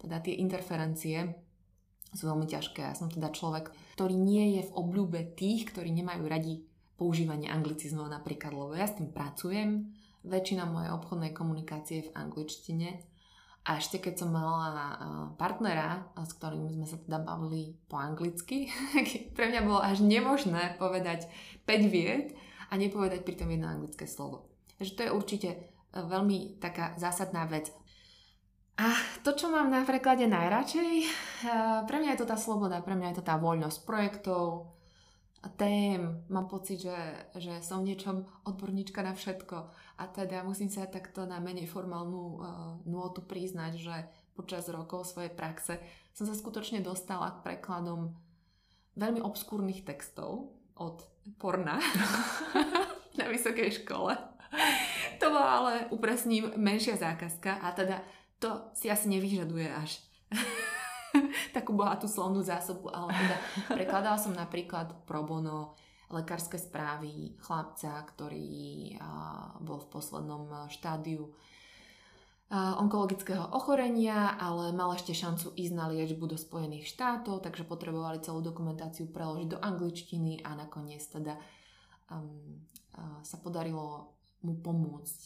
[0.00, 1.34] teda tie interferencie
[2.12, 2.80] sú veľmi ťažké.
[2.84, 6.64] Ja som teda človek, ktorý nie je v obľúbe tých, ktorí nemajú radi
[6.96, 9.92] používanie anglicizmov napríklad, lebo ja s tým pracujem,
[10.24, 12.88] väčšina mojej obchodnej komunikácie je v angličtine
[13.66, 14.94] a ešte keď som mala
[15.34, 18.70] partnera, s ktorým sme sa teda bavili po anglicky,
[19.36, 21.26] pre mňa bolo až nemožné povedať
[21.66, 22.38] 5 vied
[22.70, 24.46] a nepovedať pritom jedno anglické slovo.
[24.78, 25.58] Takže to je určite e,
[25.98, 27.74] veľmi taká zásadná vec.
[28.76, 28.92] A
[29.26, 31.08] to, čo mám na preklade najradšej, eh,
[31.88, 34.76] pre mňa je to tá sloboda, pre mňa je to tá voľnosť projektov,
[35.54, 36.24] tém.
[36.28, 36.98] Mám pocit, že,
[37.38, 39.70] že som niečom odborníčka na všetko.
[39.96, 42.38] A teda musím sa takto na menej formálnu uh,
[42.84, 43.96] nôtu priznať, že
[44.36, 45.80] počas rokov svojej praxe
[46.12, 48.12] som sa skutočne dostala k prekladom
[48.96, 51.00] veľmi obskúrnych textov od
[51.40, 51.80] porna
[53.18, 54.12] na vysokej škole.
[55.16, 58.04] To bola ale, upresním, menšia zákazka a teda
[58.36, 60.04] to si asi nevyžaduje až
[61.56, 63.36] takú bohatú slovnú zásobu, ale teda
[63.72, 65.72] prekladala som napríklad pro bono
[66.10, 68.94] lekárske správy chlapca, ktorý
[69.58, 71.34] bol v poslednom štádiu
[72.54, 78.38] onkologického ochorenia, ale mal ešte šancu ísť na liečbu do Spojených štátov, takže potrebovali celú
[78.38, 81.34] dokumentáciu preložiť do angličtiny a nakoniec teda
[82.06, 82.62] um,
[83.26, 84.14] sa podarilo
[84.46, 85.20] mu pomôcť.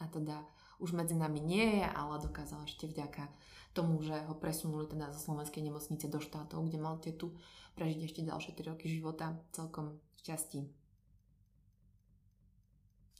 [0.00, 0.44] A teda
[0.80, 3.28] už medzi nami nie je, ale dokázal ešte vďaka
[3.72, 7.32] tomu, že ho presunuli teda zo slovenskej nemocnice do štátov, kde mal tetu
[7.78, 10.68] prežiť ešte ďalšie 3 roky života celkom šťastí.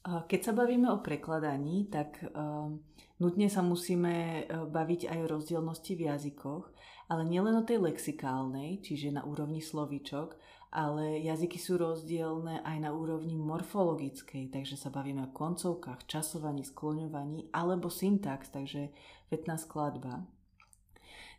[0.00, 2.72] Keď sa bavíme o prekladaní, tak uh,
[3.20, 6.64] nutne sa musíme baviť aj o rozdielnosti v jazykoch,
[7.12, 10.40] ale nielen o tej lexikálnej, čiže na úrovni slovíčok,
[10.72, 17.52] ale jazyky sú rozdielne aj na úrovni morfologickej, takže sa bavíme o koncovkách, časovaní, skloňovaní
[17.52, 18.94] alebo syntax, takže
[19.28, 20.24] vetná skladba.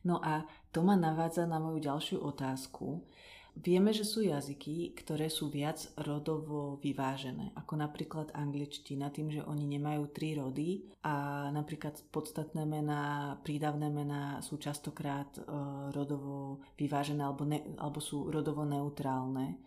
[0.03, 3.07] No a to ma navádza na moju ďalšiu otázku.
[3.51, 9.67] Vieme, že sú jazyky, ktoré sú viac rodovo vyvážené, ako napríklad angličtina, tým, že oni
[9.67, 17.43] nemajú tri rody a napríklad podstatné mená, prídavné mená sú častokrát uh, rodovo vyvážené alebo,
[17.43, 19.59] ne, alebo sú rodovo neutrálne.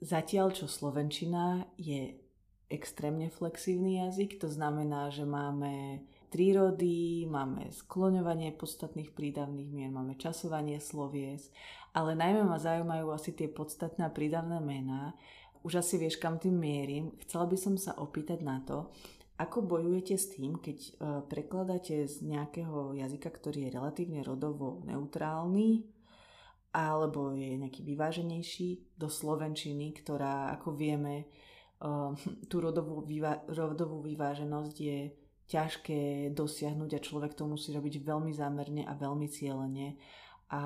[0.00, 2.16] Zatiaľ, čo slovenčina je
[2.72, 10.14] extrémne flexívny jazyk, to znamená, že máme tri rody, máme skloňovanie podstatných prídavných mien, máme
[10.20, 11.48] časovanie slovies,
[11.96, 15.16] ale najmä ma zaujímajú asi tie podstatné a prídavné mená.
[15.64, 17.16] Už asi vieš, kam tým mierim.
[17.26, 18.92] Chcela by som sa opýtať na to,
[19.38, 20.90] ako bojujete s tým, keď e,
[21.30, 25.86] prekladáte z nejakého jazyka, ktorý je relatívne rodovo neutrálny,
[26.74, 31.26] alebo je nejaký vyváženejší, do slovenčiny, ktorá, ako vieme, e,
[32.50, 34.98] tú rodovú, vyvá- rodovú vyváženosť je
[35.48, 39.96] ťažké dosiahnuť a človek to musí robiť veľmi zámerne a veľmi cieľene.
[40.52, 40.62] A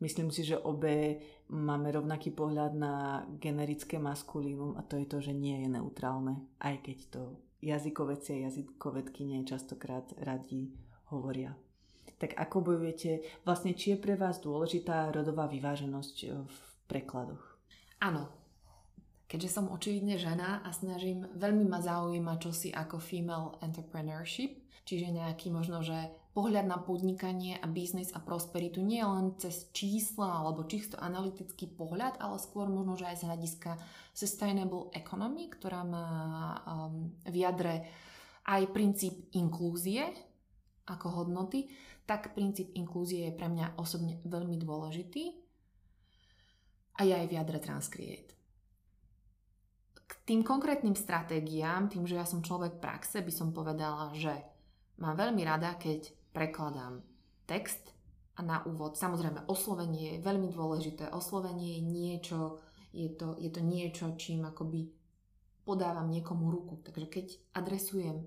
[0.00, 5.32] myslím si, že obe máme rovnaký pohľad na generické maskulínum a to je to, že
[5.32, 7.22] nie je neutrálne, aj keď to
[7.64, 10.72] jazykoveci a jazykovedky nie častokrát radi
[11.08, 11.56] hovoria.
[12.20, 16.56] Tak ako bojujete, vlastne či je pre vás dôležitá rodová vyváženosť v
[16.88, 17.42] prekladoch?
[18.00, 18.28] Áno,
[19.34, 25.50] keďže som očividne žena a snažím, veľmi ma zaujíma čosi ako female entrepreneurship, čiže nejaký
[25.50, 30.94] možno, že pohľad na podnikanie a biznis a prosperitu nie len cez čísla alebo čisto
[31.02, 33.70] analytický pohľad, ale skôr možno, že aj z hľadiska
[34.14, 36.06] sustainable economy, ktorá má
[36.62, 37.90] um, v jadre
[38.46, 40.14] aj princíp inklúzie
[40.86, 41.66] ako hodnoty,
[42.06, 45.42] tak princíp inklúzie je pre mňa osobne veľmi dôležitý
[46.94, 48.33] a je aj v jadre Transcreate
[50.24, 54.32] tým konkrétnym stratégiám, tým, že ja som človek praxe, by som povedala, že
[55.00, 57.04] mám veľmi rada, keď prekladám
[57.44, 57.92] text
[58.34, 61.12] a na úvod, samozrejme oslovenie je veľmi dôležité.
[61.14, 62.40] Oslovenie je niečo,
[62.90, 64.90] je to, je to niečo, čím akoby
[65.62, 66.82] podávam niekomu ruku.
[66.82, 68.26] Takže keď adresujem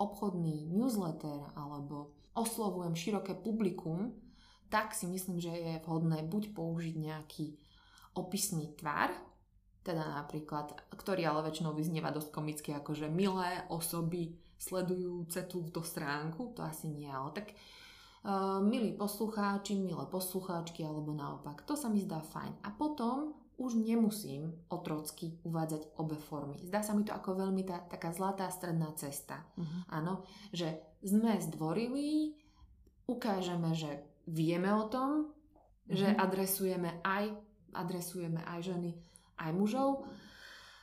[0.00, 4.16] obchodný newsletter alebo oslovujem široké publikum,
[4.72, 7.46] tak si myslím, že je vhodné buď použiť nejaký
[8.16, 9.12] opisný tvar,
[9.82, 16.62] teda napríklad, ktorý ale väčšinou vyznieva dosť komicky, akože milé osoby sledujúce túto stránku, to
[16.62, 17.48] asi nie, ale tak
[18.22, 21.66] Uh, milí poslucháči, milé poslucháčky alebo naopak.
[21.66, 22.54] To sa mi zdá fajn.
[22.62, 26.54] A potom už nemusím otrocky uvádzať obe formy.
[26.62, 29.42] Zdá sa mi to ako veľmi tá, taká zlatá stredná cesta.
[29.58, 29.66] Uh-huh.
[29.90, 30.22] Áno,
[30.54, 32.38] že sme zdvorili,
[33.10, 35.90] ukážeme, že vieme o tom, uh-huh.
[35.90, 37.34] že adresujeme aj,
[37.74, 38.90] adresujeme aj ženy,
[39.42, 40.06] aj mužov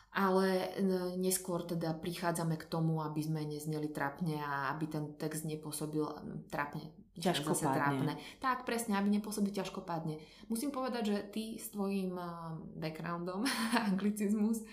[0.10, 0.74] ale
[1.22, 6.02] neskôr teda prichádzame k tomu, aby sme nezneli trapne a aby ten text nepôsobil
[6.50, 6.90] trapne.
[7.20, 8.16] Ťažkopádne.
[8.40, 10.18] Tak, presne, aby nepôsobil ťažkopádne.
[10.50, 12.18] Musím povedať, že ty s tvojím
[12.80, 13.46] backgroundom,
[13.92, 14.66] anglicizmus,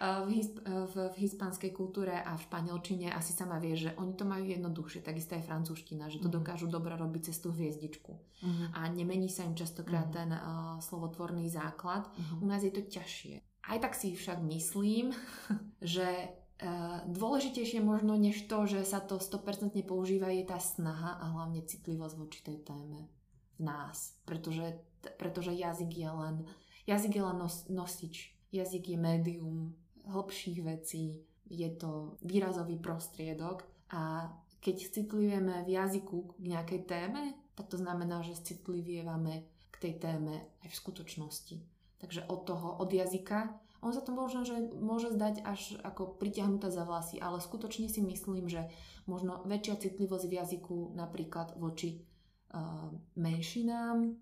[0.00, 4.24] v, hisp- v, v hispanskej kultúre a v španielčine asi sama vieš, že oni to
[4.24, 6.36] majú jednoduchšie, takisto aj francúzština, že to mm.
[6.40, 8.16] dokážu dobre robiť cez tú hviezdičku.
[8.42, 8.66] Mm.
[8.72, 10.14] A nemení sa im častokrát mm.
[10.16, 12.08] ten uh, slovotvorný základ.
[12.16, 12.42] Mm.
[12.42, 13.44] U nás je to ťažšie.
[13.70, 15.12] Aj tak si však myslím,
[15.84, 16.39] že
[17.08, 22.14] dôležitejšie možno než to, že sa to 100% používa, je tá snaha a hlavne citlivosť
[22.20, 23.08] voči tej téme
[23.56, 24.16] v nás.
[24.28, 24.76] Pretože,
[25.16, 26.36] pretože jazyk je len,
[26.84, 28.36] jazyk je len nos, nosič.
[28.52, 29.72] Jazyk je médium
[30.04, 37.72] hlbších vecí, je to výrazový prostriedok a keď citlivujeme v jazyku k nejakej téme, tak
[37.72, 41.56] to znamená, že citlivievame k tej téme aj v skutočnosti.
[42.00, 46.68] Takže od toho, od jazyka, on sa to možno, že môže zdať až ako pritiahnutá
[46.68, 48.68] za vlasy, ale skutočne si myslím, že
[49.08, 52.04] možno väčšia citlivosť v jazyku napríklad voči
[52.52, 54.12] uh, menšinám,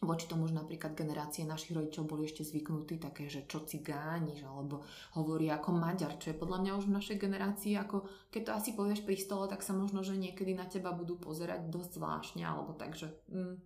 [0.00, 4.84] voči tomu, že napríklad generácie našich rodičov boli ešte zvyknutí také, že čo cigániš, alebo
[5.16, 8.70] hovorí ako Maďar, čo je podľa mňa už v našej generácii, ako keď to asi
[8.76, 12.76] povieš pri stole, tak sa možno, že niekedy na teba budú pozerať dosť zvláštne, alebo
[12.76, 13.08] tak, že...
[13.32, 13.56] Mm,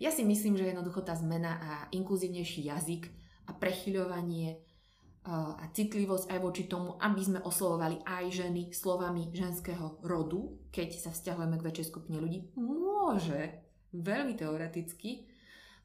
[0.00, 3.12] ja si myslím, že jednoducho tá zmena a inkluzívnejší jazyk
[3.48, 4.69] a prechyľovanie
[5.28, 11.10] a citlivosť aj voči tomu, aby sme oslovovali aj ženy slovami ženského rodu, keď sa
[11.12, 13.60] vzťahujeme k väčšej skupine ľudí, môže
[13.92, 15.29] veľmi teoreticky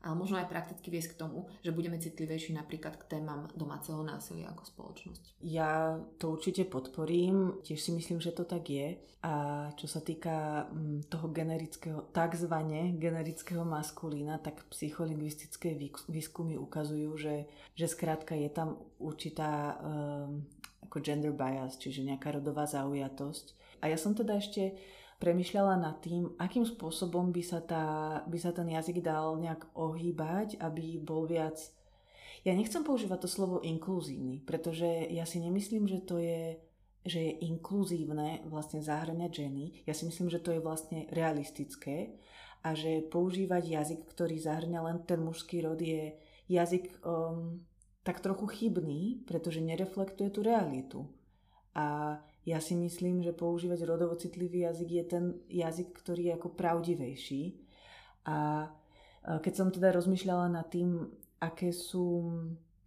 [0.06, 4.54] ale možno aj prakticky viesť k tomu, že budeme citlivejší napríklad k témam domáceho násilia
[4.54, 5.42] ako spoločnosť.
[5.42, 9.02] Ja to určite podporím, tiež si myslím, že to tak je.
[9.26, 15.74] A čo sa týka mm, toho generického, takzvané generického maskulína, tak psycholingvistické
[16.06, 20.46] výskumy ukazujú, že, že skrátka je tam určitá um,
[20.86, 23.58] ako gender bias, čiže nejaká rodová zaujatosť.
[23.82, 24.78] A ja som teda ešte
[25.20, 27.86] premyšľala nad tým, akým spôsobom by sa, tá,
[28.28, 31.58] by sa ten jazyk dal nejak ohýbať, aby bol viac...
[32.46, 36.62] Ja nechcem používať to slovo inkluzívny, pretože ja si nemyslím, že to je
[37.06, 39.86] že je inkluzívne vlastne zahrňať ženy.
[39.86, 42.18] Ja si myslím, že to je vlastne realistické
[42.66, 46.18] a že používať jazyk, ktorý zahrňa len ten mužský rod je
[46.50, 47.62] jazyk um,
[48.02, 51.00] tak trochu chybný, pretože nereflektuje tú realitu.
[51.78, 56.50] A ja si myslím, že používať rodovo citlivý jazyk je ten jazyk, ktorý je ako
[56.54, 57.44] pravdivejší.
[58.30, 58.70] A
[59.26, 61.10] keď som teda rozmýšľala nad tým,
[61.42, 62.30] aké sú,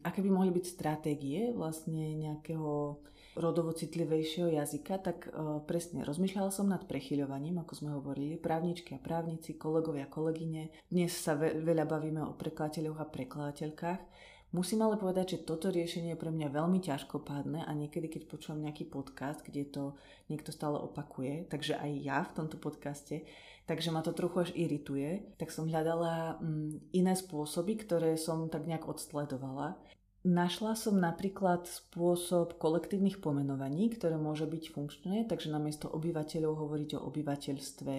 [0.06, 3.02] aké by mohli byť stratégie vlastne nejakého
[3.38, 9.02] rodovo citlivejšieho jazyka, tak uh, presne rozmýšľala som nad prechyľovaním, ako sme hovorili, právničky a
[9.02, 10.74] právnici, kolegovia kolegyne.
[10.90, 14.00] Dnes sa ve- veľa bavíme o prekladateľoch a prekladateľkách.
[14.48, 18.64] Musím ale povedať, že toto riešenie je pre mňa veľmi ťažkopádne a niekedy, keď počúvam
[18.64, 19.84] nejaký podcast, kde to
[20.32, 23.28] niekto stále opakuje, takže aj ja v tomto podcaste,
[23.68, 28.64] takže ma to trochu až irituje, tak som hľadala mm, iné spôsoby, ktoré som tak
[28.64, 29.76] nejak odsledovala.
[30.24, 37.04] Našla som napríklad spôsob kolektívnych pomenovaní, ktoré môže byť funkčné, takže namiesto obyvateľov hovoriť o
[37.04, 37.94] obyvateľstve.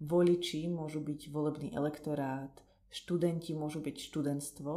[0.00, 2.50] Voliči môžu byť volebný elektorát,
[2.94, 4.72] študenti môžu byť študentstvo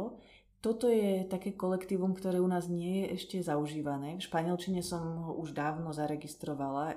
[0.58, 4.18] toto je také kolektívum, ktoré u nás nie je ešte zaužívané.
[4.18, 6.86] V španielčine som ho už dávno zaregistrovala.
[6.90, 6.96] Eh,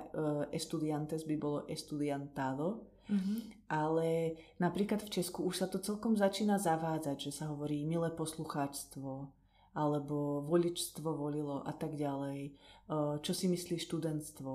[0.50, 2.82] estudiantes by bolo estudiantado.
[3.06, 3.38] Mm-hmm.
[3.70, 9.30] Ale napríklad v Česku už sa to celkom začína zavádzať, že sa hovorí milé poslucháčstvo
[9.72, 12.50] alebo voličstvo volilo a tak ďalej.
[12.50, 14.50] Eh, čo si myslí študentstvo?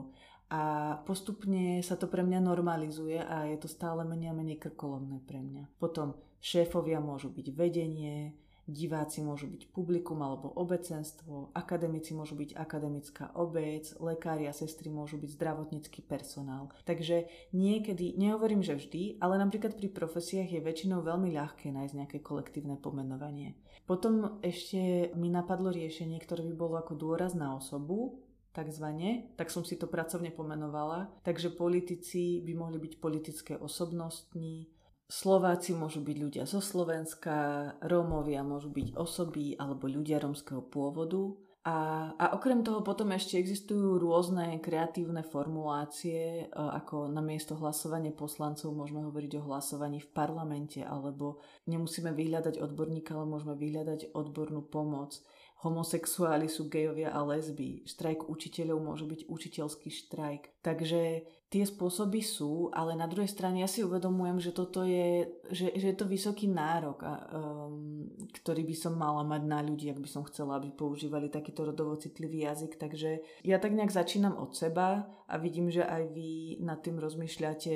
[0.51, 5.19] A postupne sa to pre mňa normalizuje a je to stále menej a menej krkolomné
[5.23, 5.67] pre mňa.
[5.79, 8.31] Potom šéfovia môžu byť vedenie,
[8.67, 15.15] Diváci môžu byť publikum alebo obecenstvo, akademici môžu byť akademická obec, lekári a sestry môžu
[15.15, 16.67] byť zdravotnícky personál.
[16.83, 22.17] Takže niekedy, nehovorím, že vždy, ale napríklad pri profesiách je väčšinou veľmi ľahké nájsť nejaké
[22.19, 23.55] kolektívne pomenovanie.
[23.87, 28.19] Potom ešte mi napadlo riešenie, ktoré by bolo ako dôraz na osobu,
[28.51, 31.13] takzvané, tak som si to pracovne pomenovala.
[31.21, 34.67] Takže politici by mohli byť politické osobnostní,
[35.07, 41.31] Slováci môžu byť ľudia zo Slovenska, Rómovia môžu byť osoby alebo ľudia rómskeho pôvodu.
[41.67, 48.15] A, a okrem toho potom ešte existujú rôzne kreatívne formulácie, e, ako na miesto hlasovania
[48.15, 54.63] poslancov môžeme hovoriť o hlasovaní v parlamente, alebo nemusíme vyhľadať odborníka, ale môžeme vyhľadať odbornú
[54.63, 55.19] pomoc.
[55.67, 60.63] Homosexuáli sú gejovia a lesby, štrajk učiteľov môže byť učiteľský štrajk.
[60.63, 65.71] Takže tie spôsoby sú, ale na druhej strane ja si uvedomujem, že toto je, že,
[65.79, 68.03] že je to vysoký nárok, a, um,
[68.35, 71.95] ktorý by som mala mať na ľudí, ak by som chcela, aby používali takýto rodovo
[71.95, 72.75] citlivý jazyk.
[72.75, 77.73] Takže ja tak nejak začínam od seba a vidím, že aj vy nad tým rozmýšľate,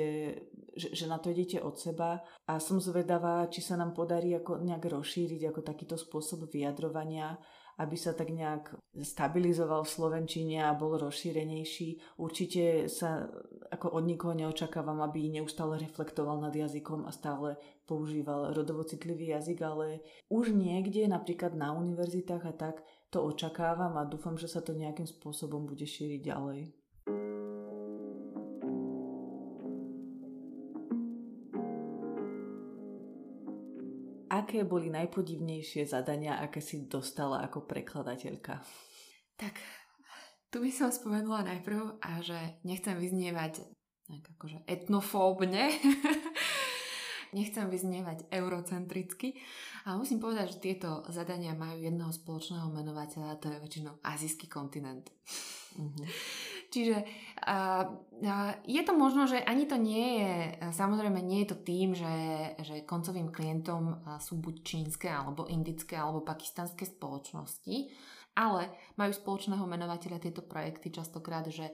[0.76, 4.60] že, že na to idete od seba a som zvedavá, či sa nám podarí ako
[4.60, 7.40] nejak rozšíriť ako takýto spôsob vyjadrovania
[7.78, 12.18] aby sa tak nejak stabilizoval v Slovenčine a bol rozšírenejší.
[12.20, 13.28] Určite sa
[13.72, 17.56] ako od nikoho neočakávam, aby neustále reflektoval nad jazykom a stále
[17.88, 22.76] používal rodovo citlivý jazyk, ale už niekde, napríklad na univerzitách a tak,
[23.12, 26.81] to očakávam a dúfam, že sa to nejakým spôsobom bude šíriť ďalej.
[34.52, 38.60] Aké boli najpodivnejšie zadania, aké si dostala ako prekladateľka?
[39.40, 39.56] Tak,
[40.52, 43.64] tu by som spomenula najprv, a že nechcem vyznievať
[44.12, 45.72] akože etnofóbne,
[47.38, 49.40] nechcem vyznievať eurocentricky,
[49.88, 54.52] ale musím povedať, že tieto zadania majú jedného spoločného menovateľa, a to je väčšinou azijský
[54.52, 55.08] kontinent.
[55.80, 55.96] Uh-huh.
[56.72, 57.84] Čiže uh,
[58.24, 60.34] uh, je to možno, že ani to nie je,
[60.72, 62.14] samozrejme nie je to tým, že,
[62.64, 67.92] že koncovým klientom sú buď čínske, alebo indické, alebo pakistanské spoločnosti,
[68.32, 71.68] ale majú spoločného menovateľa tieto projekty častokrát, že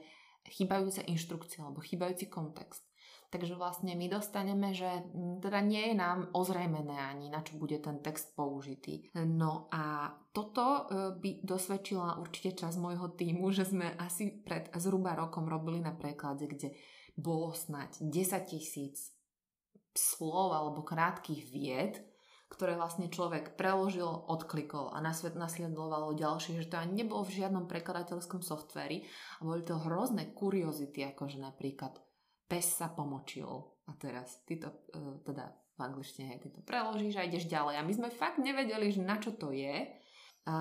[0.49, 2.88] chýbajúce inštrukcie alebo chýbajúci kontext.
[3.29, 7.77] Takže vlastne my dostaneme, že mm, teda nie je nám ozrejmené ani, na čo bude
[7.77, 9.05] ten text použitý.
[9.13, 10.81] No a toto e,
[11.13, 16.49] by dosvedčila určite čas môjho týmu, že sme asi pred zhruba rokom robili na preklade,
[16.49, 16.73] kde
[17.13, 19.13] bolo snať 10 tisíc
[19.93, 22.01] slov alebo krátkých vied,
[22.49, 28.41] ktoré vlastne človek preložil, odklikol a nasledovalo ďalšie, že to ani nebolo v žiadnom prekladateľskom
[28.41, 29.05] softveri
[29.37, 31.93] a boli to hrozné kuriozity, akože napríklad
[32.49, 33.47] pes sa pomočil.
[33.85, 37.79] A teraz ty to, uh, teda v angličtine, ty to preložíš a ideš ďalej.
[37.79, 39.87] A my sme fakt nevedeli, že na čo to je.
[40.49, 40.57] A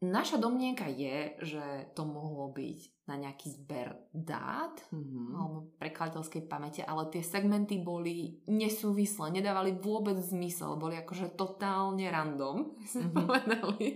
[0.00, 2.78] naša domnienka je, že to mohlo byť
[3.10, 5.28] na nejaký zber dát mm-hmm.
[5.34, 12.72] alebo prekladateľskej pamäte, ale tie segmenty boli nesúvislé, nedávali vôbec zmysel, boli akože totálne random,
[12.90, 13.16] sme mm-hmm.
[13.26, 13.86] povedali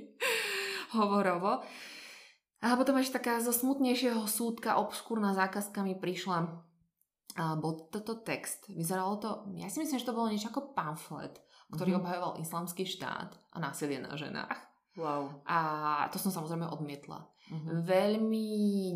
[0.96, 1.62] hovorovo.
[2.62, 6.62] A potom ešte taká zo smutnejšieho súdka obskúrna zákazka mi prišla
[7.36, 8.68] bol toto text.
[8.68, 11.40] Vyzeralo to, ja si myslím, že to bolo niečo ako pamflet,
[11.72, 12.04] ktorý mm-hmm.
[12.04, 14.58] obhajoval islamský štát a násilie na ženách.
[14.92, 15.40] Wow.
[15.48, 15.58] A
[16.12, 17.24] to som samozrejme odmietla.
[17.24, 17.76] Mm-hmm.
[17.88, 18.48] Veľmi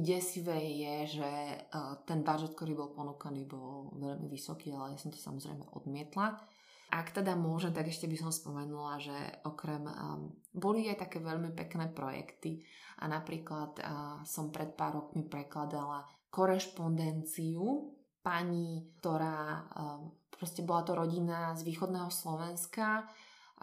[0.05, 1.31] desivé je, že
[1.73, 6.37] uh, ten budget, ktorý bol ponúkaný, bol veľmi vysoký, ale ja som to samozrejme odmietla.
[6.93, 9.17] Ak teda môžem, tak ešte by som spomenula, že
[9.49, 12.63] okrem um, boli aj také veľmi pekné projekty
[13.01, 17.96] a napríklad uh, som pred pár rokmi prekladala korešpondenciu
[18.27, 23.07] pani, ktorá ehm, proste bola to rodina z východného Slovenska,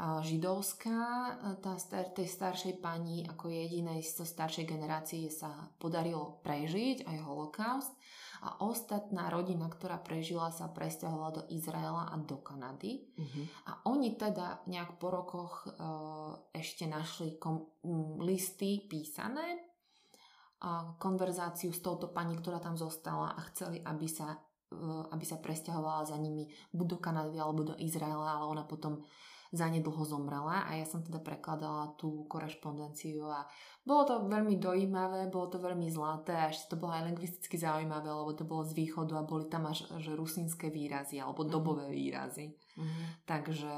[0.01, 7.05] židovská, e, tá star, tej staršej pani ako jedinej z staršej generácie sa podarilo prežiť
[7.05, 7.93] aj holokaust
[8.41, 13.05] a ostatná rodina, ktorá prežila, sa presťahovala do Izraela a do Kanady.
[13.15, 13.45] Uh-huh.
[13.69, 15.77] A oni teda nejak po rokoch e,
[16.57, 17.69] ešte našli kom,
[18.17, 19.61] listy písané,
[20.63, 24.39] a konverzáciu s touto pani, ktorá tam zostala a chceli, aby sa
[25.11, 29.05] aby sa presťahovala za nimi buď do Kanady alebo do Izraela, ale ona potom
[29.53, 33.45] zanedlho zomrela a ja som teda prekladala tú korešpondenciu a
[33.85, 38.09] bolo to veľmi dojímavé, bolo to veľmi zlaté a ešte to bolo aj lingvisticky zaujímavé,
[38.09, 41.49] lebo to bolo z východu a boli tam až že rusínske výrazy alebo mhm.
[41.53, 42.57] dobové výrazy.
[42.73, 43.05] Mm-hmm.
[43.29, 43.77] Takže,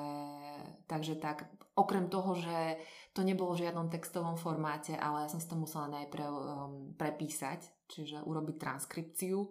[0.88, 2.80] takže tak, okrem toho, že
[3.12, 6.42] to nebolo v žiadnom textovom formáte, ale ja som si to musela najprv um,
[6.96, 9.44] prepísať, čiže urobiť transkripciu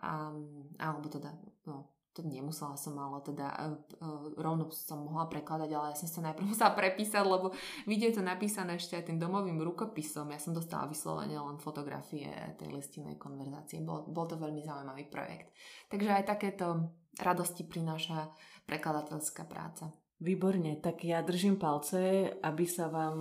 [0.00, 1.34] Um, alebo teda,
[1.68, 6.08] no, to nemusela som, ale teda uh, uh, rovno som mohla prekladať, ale ja som
[6.08, 7.56] sa najprv musela prepísať, lebo
[7.88, 10.28] vidieť to napísané ešte aj tým domovým rukopisom.
[10.28, 12.28] Ja som dostala vyslovene len fotografie
[12.60, 13.80] tej listinej konverzácie.
[13.80, 15.56] Bol, bol to veľmi zaujímavý projekt.
[15.88, 18.28] Takže aj takéto radosti prináša
[18.68, 19.92] prekladateľská práca.
[20.22, 23.18] Výborne, tak ja držím palce, aby sa vám,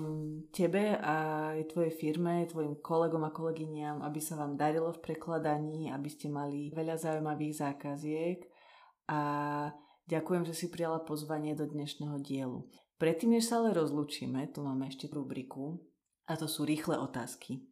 [0.53, 5.89] tebe a aj tvojej firme, tvojim kolegom a kolegyňam, aby sa vám darilo v prekladaní,
[5.89, 8.45] aby ste mali veľa zaujímavých zákaziek
[9.09, 9.21] a
[10.05, 12.69] ďakujem, že si prijala pozvanie do dnešného dielu.
[13.01, 15.81] Predtým, než sa ale rozlúčime, tu máme ešte rubriku
[16.29, 17.65] A to sú rýchle otázky.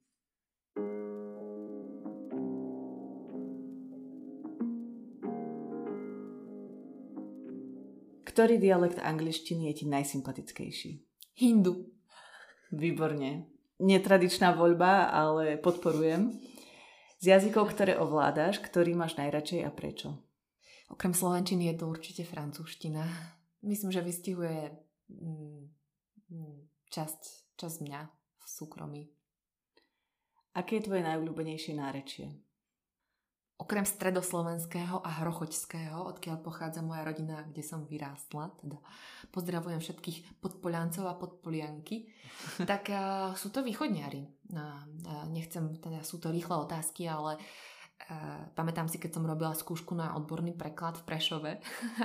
[8.39, 10.91] Ktorý dialekt angličtiny je ti najsympatickejší?
[11.43, 11.91] Hindu.
[12.71, 13.51] Výborne.
[13.83, 16.39] Netradičná voľba, ale podporujem.
[17.19, 20.23] Z jazykov, ktoré ovládaš, ktorý máš najradšej a prečo?
[20.87, 23.03] Okrem slovenčiny je to určite francúzština.
[23.59, 24.71] Myslím, že vystihuje
[25.11, 25.59] mm,
[26.31, 26.59] mm,
[26.95, 27.21] časť,
[27.59, 28.01] časť mňa
[28.39, 29.03] v súkromí.
[30.55, 32.39] Aké je tvoje najobľúbenejšie nárečie?
[33.59, 38.79] Okrem stredoslovenského a hrochoťského, odkiaľ pochádza moja rodina, kde som vyrástla, teda
[39.35, 42.07] pozdravujem všetkých podpoliancov a podpolianky,
[42.71, 44.23] tak uh, sú to východniari.
[44.47, 49.51] Uh, uh, nechcem, teda sú to rýchle otázky, ale uh, pamätám si, keď som robila
[49.51, 51.51] skúšku na odborný preklad v Prešove.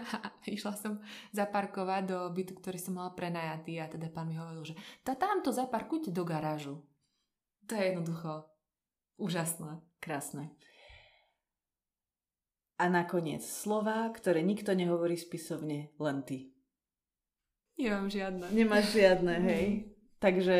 [0.58, 0.98] Išla som
[1.30, 5.54] zaparkovať do bytu, ktorý som mala prenajatý a teda pán mi hovoril, že tá tamto
[5.54, 6.82] zaparkujte do garážu.
[7.70, 8.42] To je jednoducho
[9.22, 9.78] úžasné.
[10.02, 10.52] Krásne.
[12.74, 16.50] A nakoniec slova, ktoré nikto nehovorí spisovne, len ty.
[17.78, 18.46] Nemám žiadne.
[18.50, 19.66] Nemáš žiadne, hej.
[20.18, 20.56] Takže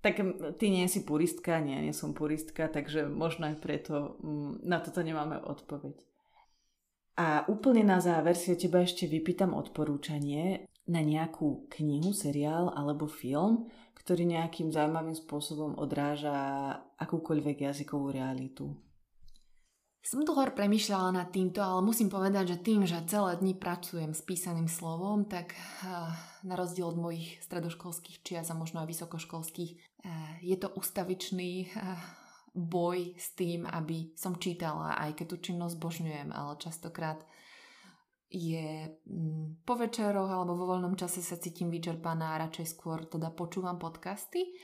[0.00, 0.16] tak
[0.56, 5.04] ty nie si puristka, nie, nie som puristka, takže možno aj preto mm, na toto
[5.04, 5.96] nemáme odpoveď.
[7.20, 13.04] A úplne na záver si od teba ešte vypýtam odporúčanie na nejakú knihu, seriál alebo
[13.04, 16.32] film, ktorý nejakým zaujímavým spôsobom odráža
[16.96, 18.72] akúkoľvek jazykovú realitu.
[20.00, 24.24] Som dlho premyšľala nad týmto, ale musím povedať, že tým, že celé dni pracujem s
[24.24, 26.08] písaným slovom, tak uh,
[26.40, 32.00] na rozdiel od mojich stredoškolských čias a možno aj vysokoškolských, uh, je to ustavičný uh,
[32.56, 37.20] boj s tým, aby som čítala, aj keď tú činnosť zbožňujem, ale častokrát
[38.30, 43.76] je um, po večeroch alebo vo voľnom čase sa cítim vyčerpaná radšej skôr teda počúvam
[43.76, 44.54] podcasty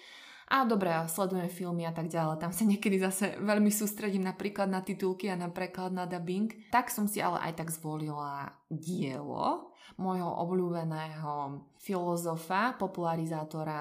[0.46, 2.38] a dobre, sledujem filmy a tak ďalej.
[2.38, 6.70] Tam sa niekedy zase veľmi sústredím napríklad na titulky a na preklad na dubbing.
[6.70, 13.80] Tak som si ale aj tak zvolila dielo môjho obľúbeného filozofa, popularizátora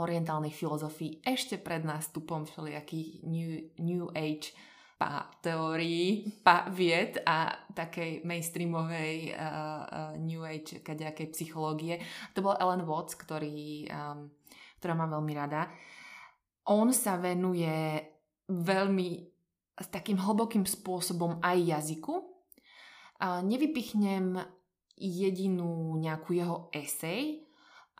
[0.00, 4.50] orientálnych filozofií ešte pred nástupom všelijakých New, new Age
[5.00, 11.96] pa teórií, pa vied a takej mainstreamovej uh, uh, New Age kadejakej psychológie.
[12.36, 14.28] To bol Ellen Watts, ktorý um,
[14.80, 15.68] ktorá mám veľmi rada.
[16.66, 18.00] On sa venuje
[18.48, 19.08] veľmi
[19.92, 22.24] takým hlbokým spôsobom aj jazyku.
[23.20, 24.40] A nevypichnem
[24.96, 27.44] jedinú nejakú jeho esej,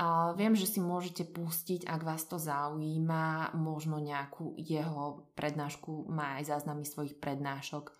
[0.01, 6.41] a viem, že si môžete pustiť, ak vás to zaujíma, možno nejakú jeho prednášku, má
[6.41, 7.99] aj záznamy svojich prednášok.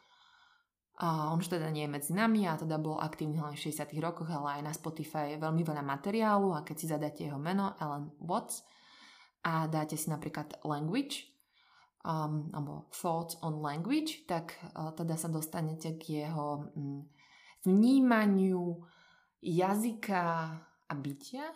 [1.01, 3.89] A on už teda nie je medzi nami a teda bol aktívny hlavne v 60
[4.05, 7.73] rokoch, ale aj na Spotify je veľmi veľa materiálu a keď si zadáte jeho meno,
[7.81, 8.69] Alan Watts,
[9.41, 11.33] a dáte si napríklad language,
[12.05, 17.09] um, alebo thoughts on language, tak uh, teda sa dostanete k jeho um,
[17.65, 18.85] vnímaniu
[19.41, 20.25] jazyka
[20.89, 21.49] a bytia.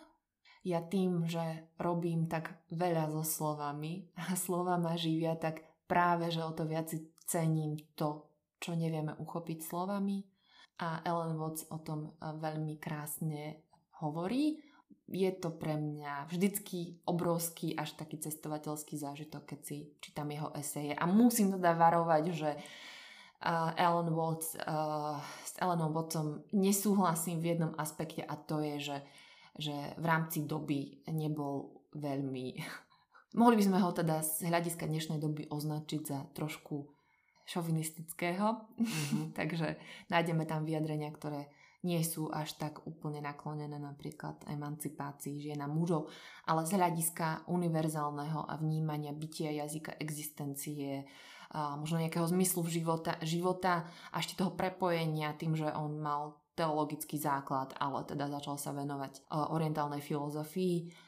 [0.65, 6.41] Ja tým, že robím tak veľa so slovami a slova ma živia, tak práve, že
[6.41, 6.89] o to viac
[7.29, 8.25] cením to,
[8.59, 10.23] čo nevieme uchopiť slovami.
[10.75, 13.63] A Ellen Watts o tom uh, veľmi krásne
[14.03, 14.59] hovorí
[15.05, 20.97] je to pre mňa vždycky obrovský až taký cestovateľský zážitok, keď si čítam jeho eseje.
[20.97, 27.73] A musím teda varovať, že uh, Ellen Watts, uh, s Ellenom Wattsom nesúhlasím v jednom
[27.77, 28.97] aspekte a to je, že,
[29.61, 32.45] že v rámci doby nebol veľmi...
[33.39, 36.94] Mohli by sme ho teda z hľadiska dnešnej doby označiť za trošku
[37.45, 38.47] šovinistického.
[38.75, 39.25] Mm-hmm.
[39.39, 39.77] Takže
[40.09, 41.47] nájdeme tam vyjadrenia, ktoré
[41.85, 46.09] nie sú až tak úplne naklonené napríklad emancipácii žien a mužov,
[46.49, 51.05] ale z hľadiska univerzálneho a vnímania bytia jazyka existencie,
[51.55, 56.41] a možno nejakého zmyslu v života, života a ešte toho prepojenia tým, že on mal
[56.57, 61.04] teologický základ, ale teda začal sa venovať orientálnej filozofii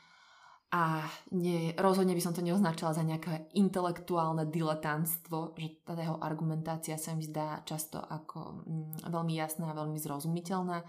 [0.67, 0.99] a
[1.31, 7.15] nie, rozhodne by som to neoznačila za nejaké intelektuálne diletantstvo, že tá jeho argumentácia sa
[7.15, 10.83] mi zdá často ako mm, veľmi jasná a veľmi zrozumiteľná,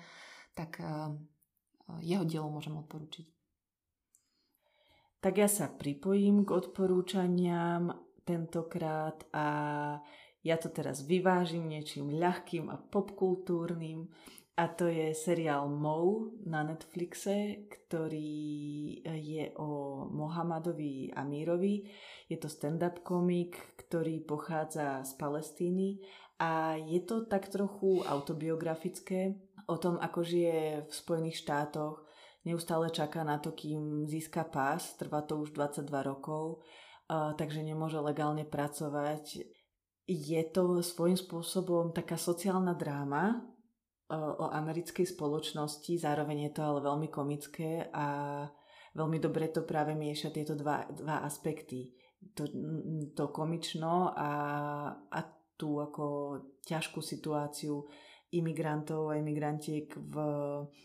[0.58, 1.14] tak uh,
[2.02, 3.26] jeho dielo môžem odporučiť.
[5.22, 7.94] Tak ja sa pripojím k odporúčaniam
[8.26, 9.46] tentokrát a
[10.42, 14.10] ja to teraz vyvážim niečím ľahkým a popkultúrnym.
[14.58, 21.86] A to je seriál Mo na Netflixe, ktorý je o Mohamedovi Amírovi.
[22.26, 26.02] Je to stand-up komik, ktorý pochádza z Palestíny
[26.42, 29.38] a je to tak trochu autobiografické
[29.70, 32.02] o tom, ako žije v Spojených štátoch
[32.42, 36.66] neustále čaká na to, kým získa pás, trvá to už 22 rokov,
[37.08, 39.44] takže nemôže legálne pracovať.
[40.08, 43.54] Je to svojím spôsobom taká sociálna dráma
[44.16, 48.40] o americkej spoločnosti, zároveň je to ale veľmi komické a
[48.96, 51.92] veľmi dobre to práve mieša tieto dva, dva aspekty.
[52.34, 52.48] To,
[53.14, 54.32] to komično a,
[55.12, 55.20] a
[55.54, 56.04] tú ako
[56.66, 57.84] ťažkú situáciu
[58.34, 60.14] imigrantov a imigrantiek v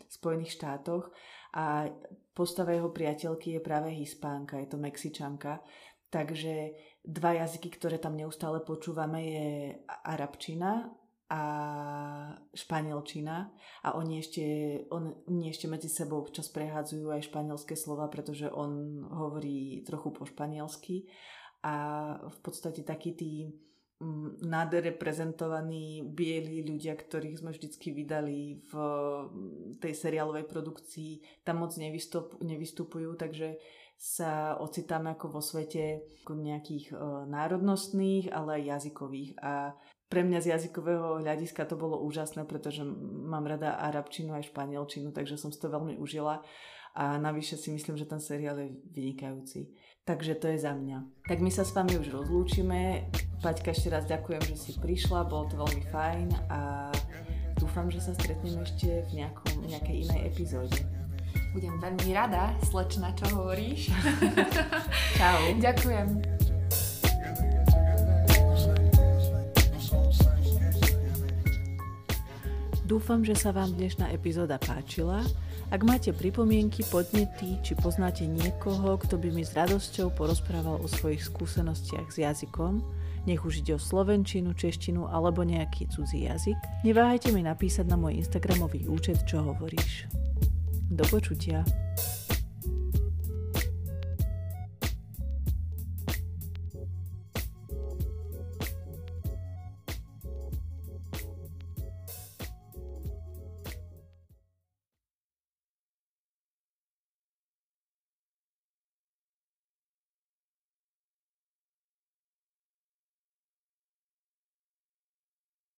[0.08, 1.10] Spojených štátoch
[1.58, 1.90] a
[2.32, 5.60] postava jeho priateľky je práve hispánka, je to mexičanka.
[6.14, 6.54] Takže
[7.02, 9.48] dva jazyky, ktoré tam neustále počúvame je
[10.06, 10.92] arabčina
[11.34, 11.42] a
[12.54, 13.50] španielčina
[13.82, 14.46] a oni ešte,
[14.94, 21.10] on, ešte medzi sebou občas prehádzajú aj španielské slova, pretože on hovorí trochu po španielsky
[21.66, 21.74] a
[22.22, 23.50] v podstate takí tí
[24.04, 31.72] Mm, nadreprezentovaní bieli ľudia, ktorých sme vždycky vydali v mm, tej seriálovej produkcii, tam moc
[31.80, 33.56] nevystup, nevystupujú, takže
[33.96, 36.96] sa ocitáme ako vo svete nejakých e,
[37.32, 39.40] národnostných, ale aj jazykových.
[39.40, 39.72] A
[40.14, 42.86] pre mňa z jazykového hľadiska to bolo úžasné, pretože
[43.26, 46.45] mám rada arabčinu aj španielčinu, takže som si to veľmi užila
[46.93, 49.74] a navyše si myslím, že ten seriál je vynikajúci.
[50.05, 51.26] Takže to je za mňa.
[51.26, 53.09] Tak my sa s vami už rozlúčime.
[53.41, 56.93] Paťka, ešte raz ďakujem, že si prišla, bolo to veľmi fajn a
[57.57, 60.78] dúfam, že sa stretneme ešte v nejakom, nejakej inej epizóde.
[61.57, 63.89] Budem veľmi rada, slečna, čo hovoríš.
[65.18, 65.57] Čau.
[65.57, 66.33] Ďakujem.
[72.84, 75.24] Dúfam, že sa vám dnešná epizóda páčila
[75.74, 81.26] ak máte pripomienky, podnety, či poznáte niekoho, kto by mi s radosťou porozprával o svojich
[81.26, 82.86] skúsenostiach s jazykom,
[83.26, 88.22] nech už ide o slovenčinu, češtinu alebo nejaký cudzí jazyk, neváhajte mi napísať na môj
[88.22, 90.06] Instagramový účet, čo hovoríš.
[90.94, 91.66] Do počutia.